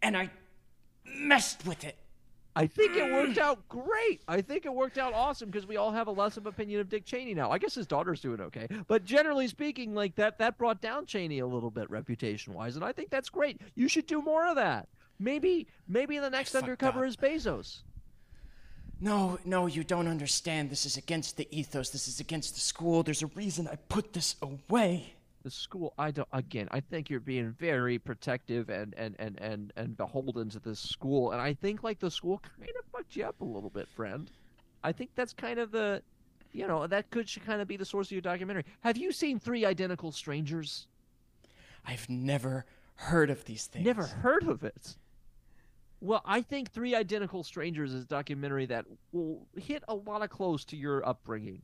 [0.02, 0.30] and I
[1.04, 1.96] messed with it.
[2.56, 3.42] I think it worked mm.
[3.42, 4.20] out great.
[4.28, 6.88] I think it worked out awesome because we all have a less of opinion of
[6.88, 7.50] Dick Cheney now.
[7.50, 11.40] I guess his daughter's doing okay, but generally speaking, like that that brought down Cheney
[11.40, 13.60] a little bit reputation wise, and I think that's great.
[13.74, 14.88] You should do more of that.
[15.18, 17.08] Maybe maybe the next undercover up.
[17.08, 17.80] is Bezos.
[19.00, 20.70] No, no, you don't understand.
[20.70, 21.90] This is against the ethos.
[21.90, 23.02] This is against the school.
[23.02, 25.13] There's a reason I put this away
[25.44, 29.72] the school i don't again i think you're being very protective and and and and,
[29.76, 31.30] and beholden to this school.
[31.30, 34.30] And i think like the school kind of fucked you up a little bit friend.
[34.82, 36.02] I think that's kind of the
[36.52, 38.64] you know that could should kind of be the source of your documentary.
[38.80, 40.88] Have you seen three identical strangers?
[41.86, 42.64] I've never
[42.96, 43.84] heard of these things.
[43.84, 44.96] Never heard of it?
[46.00, 50.28] Well, I think Three Identical Strangers is a documentary that will hit a lot of
[50.28, 51.62] close to your upbringing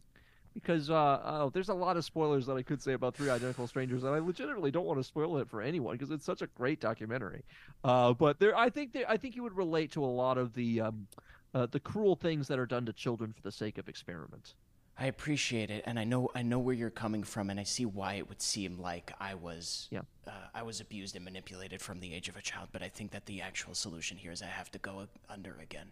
[0.55, 3.67] because uh, oh, there's a lot of spoilers that I could say about Three Identical
[3.67, 6.47] Strangers, and I legitimately don't want to spoil it for anyone because it's such a
[6.49, 7.45] great documentary.
[7.85, 10.55] Uh, but there, I think there, I think you would relate to a lot of
[10.55, 11.07] the um,
[11.55, 14.55] uh, the cruel things that are done to children for the sake of experiment.
[14.99, 17.87] I appreciate it, and I know I know where you're coming from, and I see
[17.87, 20.03] why it would seem like I was yeah.
[20.27, 22.69] Uh, I was abused and manipulated from the age of a child.
[22.71, 25.89] But I think that the actual solution here is I have to go under again.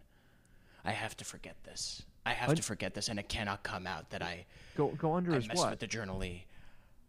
[0.84, 2.02] I have to forget this.
[2.28, 4.44] I have to forget this, and it cannot come out that I
[4.76, 5.70] go go under I as messed what?
[5.70, 6.42] with the journalee.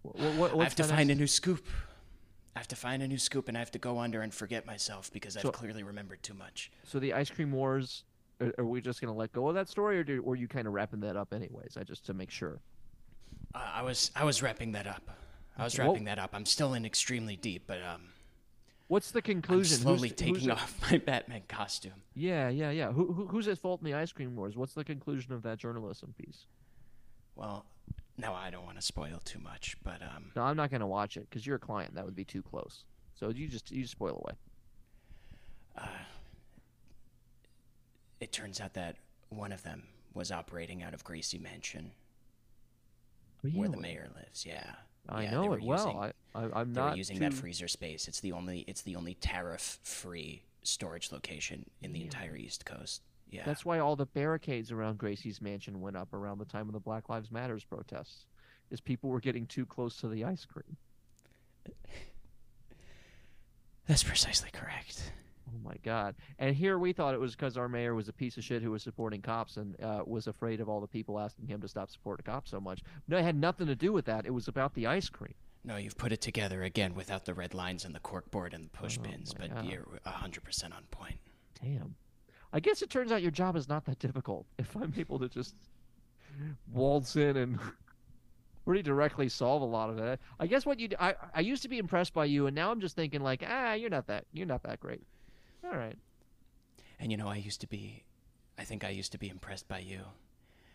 [0.02, 1.66] What, what, I have to find a new scoop.
[2.56, 4.66] I have to find a new scoop, and I have to go under and forget
[4.66, 6.72] myself because I've clearly remembered too much.
[6.84, 8.04] So the ice cream wars.
[8.42, 10.66] Are, are we just gonna let go of that story, or do, were you kind
[10.66, 11.76] of wrapping that up anyways?
[11.76, 12.62] I just to make sure.
[13.54, 15.10] Uh, I was I was wrapping that up.
[15.58, 16.30] I was wrapping that up.
[16.32, 18.04] I'm still in extremely deep, but um,
[18.90, 19.78] What's the conclusion?
[19.78, 19.84] I'm?
[19.84, 21.94] Slowly who's taking at- off my Batman costume.
[22.16, 22.92] Yeah, yeah, yeah.
[22.92, 24.58] Who, who who's at fault in the ice cream wars?
[24.58, 26.46] What's the conclusion of that journalism piece?
[27.36, 27.66] Well,
[28.18, 31.16] no, I don't want to spoil too much, but um, No, I'm not gonna watch
[31.18, 31.96] it because you're a client.
[31.96, 32.84] That would be too close.
[33.16, 34.36] So you just you just spoil away.
[35.78, 35.88] uh,
[38.20, 38.96] it turns out that
[39.30, 39.84] one of them
[40.14, 41.92] was operating out of Gracie Mansion,
[43.54, 44.46] where the mayor lives.
[44.46, 44.72] Yeah,
[45.10, 45.86] I Yeah, know it well.
[45.88, 48.08] using- I, I I'm they not using that freezer space.
[48.08, 53.02] It's the only it's the only tariff-free storage location in the entire East Coast.
[53.32, 56.74] Yeah, That's why all the barricades around Gracie's mansion went up around the time of
[56.74, 58.26] the Black Lives Matters protests.
[58.72, 60.78] Is people were getting too close to the ice cream.
[63.88, 65.12] that's precisely correct.
[65.52, 66.16] Oh my God!
[66.38, 68.72] And here we thought it was because our mayor was a piece of shit who
[68.72, 71.90] was supporting cops and uh, was afraid of all the people asking him to stop
[71.90, 72.82] supporting cops so much.
[73.08, 74.26] No, it had nothing to do with that.
[74.26, 75.34] It was about the ice cream.
[75.66, 78.66] No, you've put it together again without the red lines and the cork board and
[78.66, 79.66] the push Oh pins, but God.
[79.66, 81.18] you're hundred percent on point.
[81.62, 81.96] Damn.
[82.54, 84.46] I guess it turns out your job is not that difficult.
[84.60, 85.56] If I'm able to just
[86.72, 87.60] waltz in and
[88.66, 90.20] pretty directly solve a lot of it.
[90.40, 92.80] I guess what you I, I used to be impressed by you, and now I'm
[92.82, 95.02] just thinking like, ah, you're not that you're not that great.
[95.64, 95.98] All right.
[97.00, 98.04] And you know, I used to be,
[98.58, 100.02] I think I used to be impressed by you.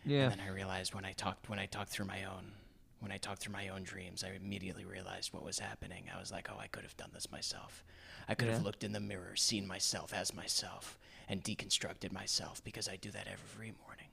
[0.04, 0.24] Yeah.
[0.24, 2.52] And then I realized when I talked when I talked through my own
[3.00, 6.04] when I talked through my own dreams, I immediately realized what was happening.
[6.14, 7.84] I was like, oh, I could have done this myself.
[8.26, 12.88] I could have looked in the mirror, seen myself as myself, and deconstructed myself because
[12.88, 14.08] I do that every morning.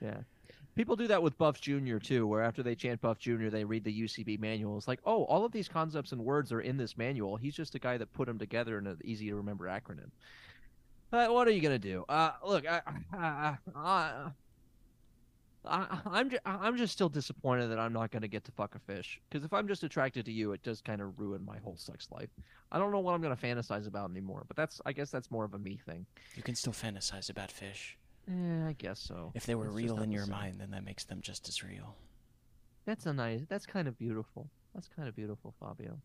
[0.00, 0.22] Yeah.
[0.76, 1.96] People do that with Buff Jr.
[1.96, 4.76] too, where after they chant Buff Jr., they read the UCB manual.
[4.76, 7.36] It's like, oh, all of these concepts and words are in this manual.
[7.36, 10.10] He's just a guy that put them together in an easy to remember acronym.
[11.12, 12.04] Uh, what are you gonna do?
[12.10, 12.82] Uh, look, I,
[13.14, 14.30] I, I,
[15.64, 18.78] I, I'm, ju- I'm just still disappointed that I'm not gonna get to fuck a
[18.78, 19.18] fish.
[19.30, 22.08] Because if I'm just attracted to you, it does kind of ruin my whole sex
[22.10, 22.28] life.
[22.70, 24.44] I don't know what I'm gonna fantasize about anymore.
[24.46, 26.04] But that's, I guess, that's more of a me thing.
[26.34, 27.96] You can still fantasize about fish.
[28.28, 29.32] Eh, I guess so.
[29.34, 31.96] If they were It's real in your mind, then that makes them just as real.
[32.84, 33.42] That's a nice.
[33.48, 34.48] That's kind of beautiful.
[34.74, 35.98] That's kind of beautiful, Fabio.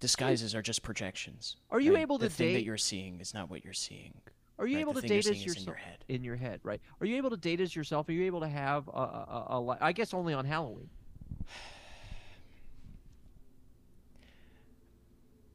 [0.00, 1.56] Disguises are just projections.
[1.70, 2.02] Are you right?
[2.02, 4.14] able to the thing that you're seeing is not what you're seeing.
[4.58, 6.04] Are you Right, able the to date as is in yourself your head.
[6.08, 6.80] in your head, right?
[7.00, 8.08] Are you able to date as yourself?
[8.08, 10.90] Are you able to have a, a, a, a I guess only on Halloween.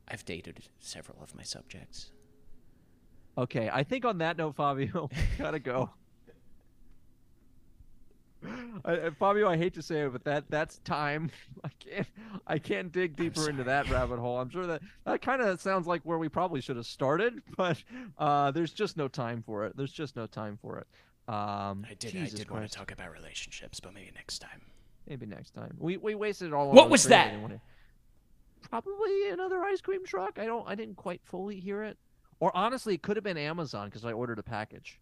[0.07, 2.11] I've dated several of my subjects.
[3.38, 5.89] Okay, I think on that note, Fabio, gotta go.
[8.86, 11.32] I, I- Fabio, I hate to say it, but that that's time.
[11.64, 12.08] I can't
[12.48, 14.39] I can't dig deeper into that rabbit hole.
[14.39, 17.82] I'm sure that that kind of sounds like where we probably should have started, but
[18.18, 19.76] uh, there's just no time for it.
[19.78, 20.88] There's just no time for it.
[21.34, 22.12] Um, I did.
[22.12, 24.62] Jesus I did want to talk about relationships, but maybe next time.
[25.08, 25.76] Maybe next time.
[25.80, 26.72] We we wasted it all.
[26.72, 27.34] What was that?
[28.70, 30.39] Probably another ice cream truck.
[30.39, 30.68] I don't.
[30.68, 31.98] I didn't quite fully hear it.
[32.39, 35.00] Or honestly, it could have been Amazon because I ordered a package.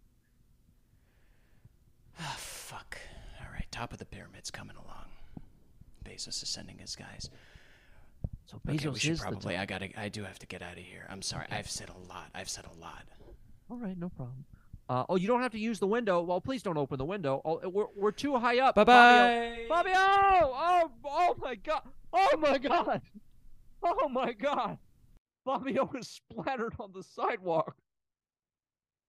[2.20, 2.98] Ah, fuck.
[3.72, 5.05] Top of the pyramid's coming along.
[6.05, 7.30] Bezos is sending his guys.
[8.45, 9.57] So Okay, Bezos we should is probably.
[9.57, 9.89] I gotta.
[9.99, 11.07] I do have to get out of here.
[11.09, 11.45] I'm sorry.
[11.45, 11.57] Okay.
[11.57, 12.30] I've said a lot.
[12.36, 13.03] I've said a lot.
[13.69, 14.45] All right, no problem.
[14.89, 16.22] Uh, oh, you don't have to use the window.
[16.22, 17.41] Well, please don't open the window.
[17.45, 18.76] Oh, we're we're too high up.
[18.76, 19.65] Bye bye.
[19.69, 19.93] Fabio!
[19.95, 21.84] Oh, oh my god!
[22.11, 23.01] Oh my god!
[23.84, 24.78] Oh my god!
[25.45, 27.76] Fabio was splattered on the sidewalk.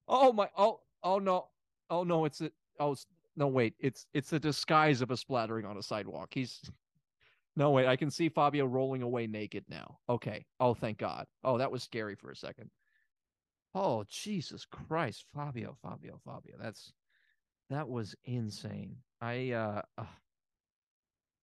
[0.07, 0.49] Oh my!
[0.57, 1.49] Oh, oh no!
[1.91, 2.27] Oh no!
[2.27, 2.53] It's a.
[2.79, 2.95] Oh
[3.37, 3.47] no!
[3.47, 3.75] Wait!
[3.79, 6.29] It's it's the disguise of a splattering on a sidewalk.
[6.33, 6.61] He's.
[7.55, 7.87] No wait!
[7.87, 9.99] I can see Fabio rolling away naked now.
[10.09, 10.47] Okay.
[10.59, 11.27] Oh, thank God.
[11.45, 12.71] Oh, that was scary for a second.
[13.75, 16.57] Oh Jesus Christ, Fabio, Fabio, Fabio.
[16.61, 16.93] That's
[17.71, 18.97] that was insane.
[19.21, 19.83] I uh.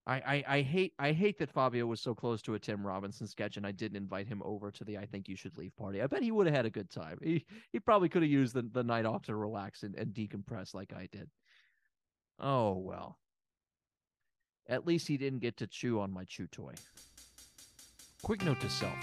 [0.08, 3.28] I, I I hate I hate that Fabio was so close to a Tim Robinson
[3.28, 6.02] sketch and I didn't invite him over to the I think you should leave party.
[6.02, 7.20] I bet he would have had a good time.
[7.22, 10.74] He he probably could have used the, the night off to relax and, and decompress
[10.74, 11.30] like I did.
[12.40, 13.18] Oh well.
[14.68, 16.74] At least he didn't get to chew on my chew toy.
[18.22, 18.94] Quick note to self.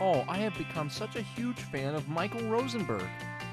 [0.00, 3.06] Oh, I have become such a huge fan of Michael Rosenberg.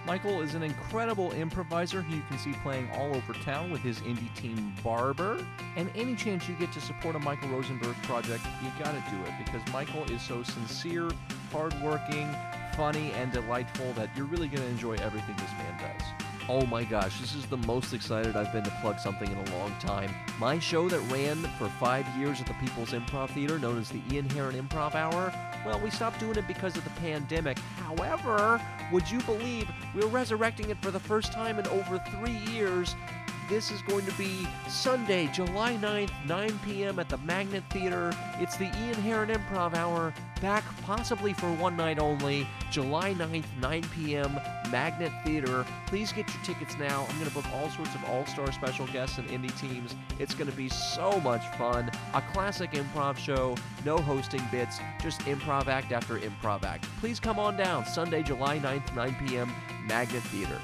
[0.06, 4.00] Michael is an incredible improviser who you can see playing all over town with his
[4.00, 5.46] indie team Barber.
[5.76, 9.34] And any chance you get to support a Michael Rosenberg project, you gotta do it
[9.44, 11.10] because Michael is so sincere,
[11.52, 12.34] hardworking,
[12.78, 16.27] funny, and delightful that you're really gonna enjoy everything this man does.
[16.50, 19.58] Oh my gosh, this is the most excited I've been to plug something in a
[19.58, 20.10] long time.
[20.39, 24.00] My show that ran for five years at the People's Improv Theater, known as the
[24.10, 25.34] Ian Herrin Improv Hour,
[25.66, 27.60] well, we stopped doing it because of the pandemic.
[27.60, 28.62] However,
[28.93, 32.95] would you believe we're resurrecting it for the first time in over three years?
[33.50, 37.00] This is going to be Sunday, July 9th, 9 p.m.
[37.00, 38.14] at the Magnet Theater.
[38.39, 42.45] It's the Ian Herrin Improv Hour, back possibly for one night only.
[42.72, 44.38] July 9th, 9 p.m.,
[44.70, 45.66] Magnet Theater.
[45.86, 47.06] Please get your tickets now.
[47.10, 49.95] I'm going to book all sorts of all star special guests and indie teams.
[50.20, 51.89] It's going to be so much fun.
[52.16, 56.86] A classic improv show, no hosting bits, just improv act after improv act.
[57.00, 59.54] Please come on down, Sunday, July 9th, 9 p.m.,
[59.88, 60.60] Magnet Theater.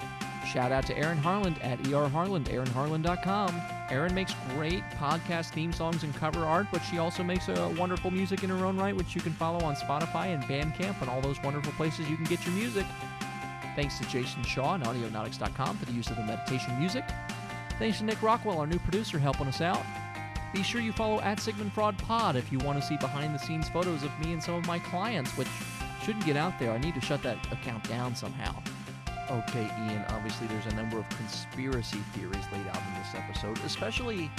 [0.45, 3.61] Shout out to Erin Harland at erharland, erinharland.com.
[3.89, 8.11] Erin makes great podcast theme songs and cover art, but she also makes a wonderful
[8.11, 11.21] music in her own right, which you can follow on Spotify and Bandcamp and all
[11.21, 12.85] those wonderful places you can get your music.
[13.75, 17.05] Thanks to Jason Shaw and Audionautix.com for the use of the meditation music.
[17.79, 19.83] Thanks to Nick Rockwell, our new producer, helping us out.
[20.53, 23.39] Be sure you follow at Sigmund Fraud Pod if you want to see behind the
[23.39, 25.47] scenes photos of me and some of my clients, which
[26.03, 26.71] shouldn't get out there.
[26.71, 28.53] I need to shut that account down somehow.
[29.32, 34.30] Okay, Ian, obviously there's a number of conspiracy theories laid out in this episode, especially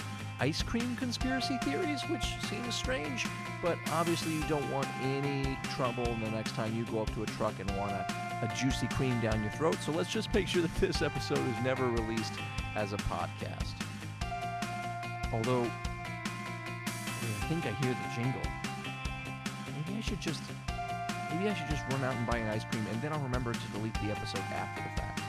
[0.41, 3.27] ice cream conspiracy theories, which seems strange,
[3.63, 7.27] but obviously you don't want any trouble the next time you go up to a
[7.27, 8.07] truck and want a,
[8.43, 9.77] a juicy cream down your throat.
[9.81, 12.35] So let's just make sure that this episode is never released
[12.77, 13.73] as a podcast.
[15.33, 18.43] Although, I think I hear the jingle.
[19.87, 20.43] Maybe I should just
[21.35, 23.53] Maybe I should just run out and buy an ice cream and then I'll remember
[23.53, 25.21] to delete the episode after the fact.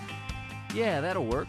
[0.73, 1.47] Yeah, that'll work.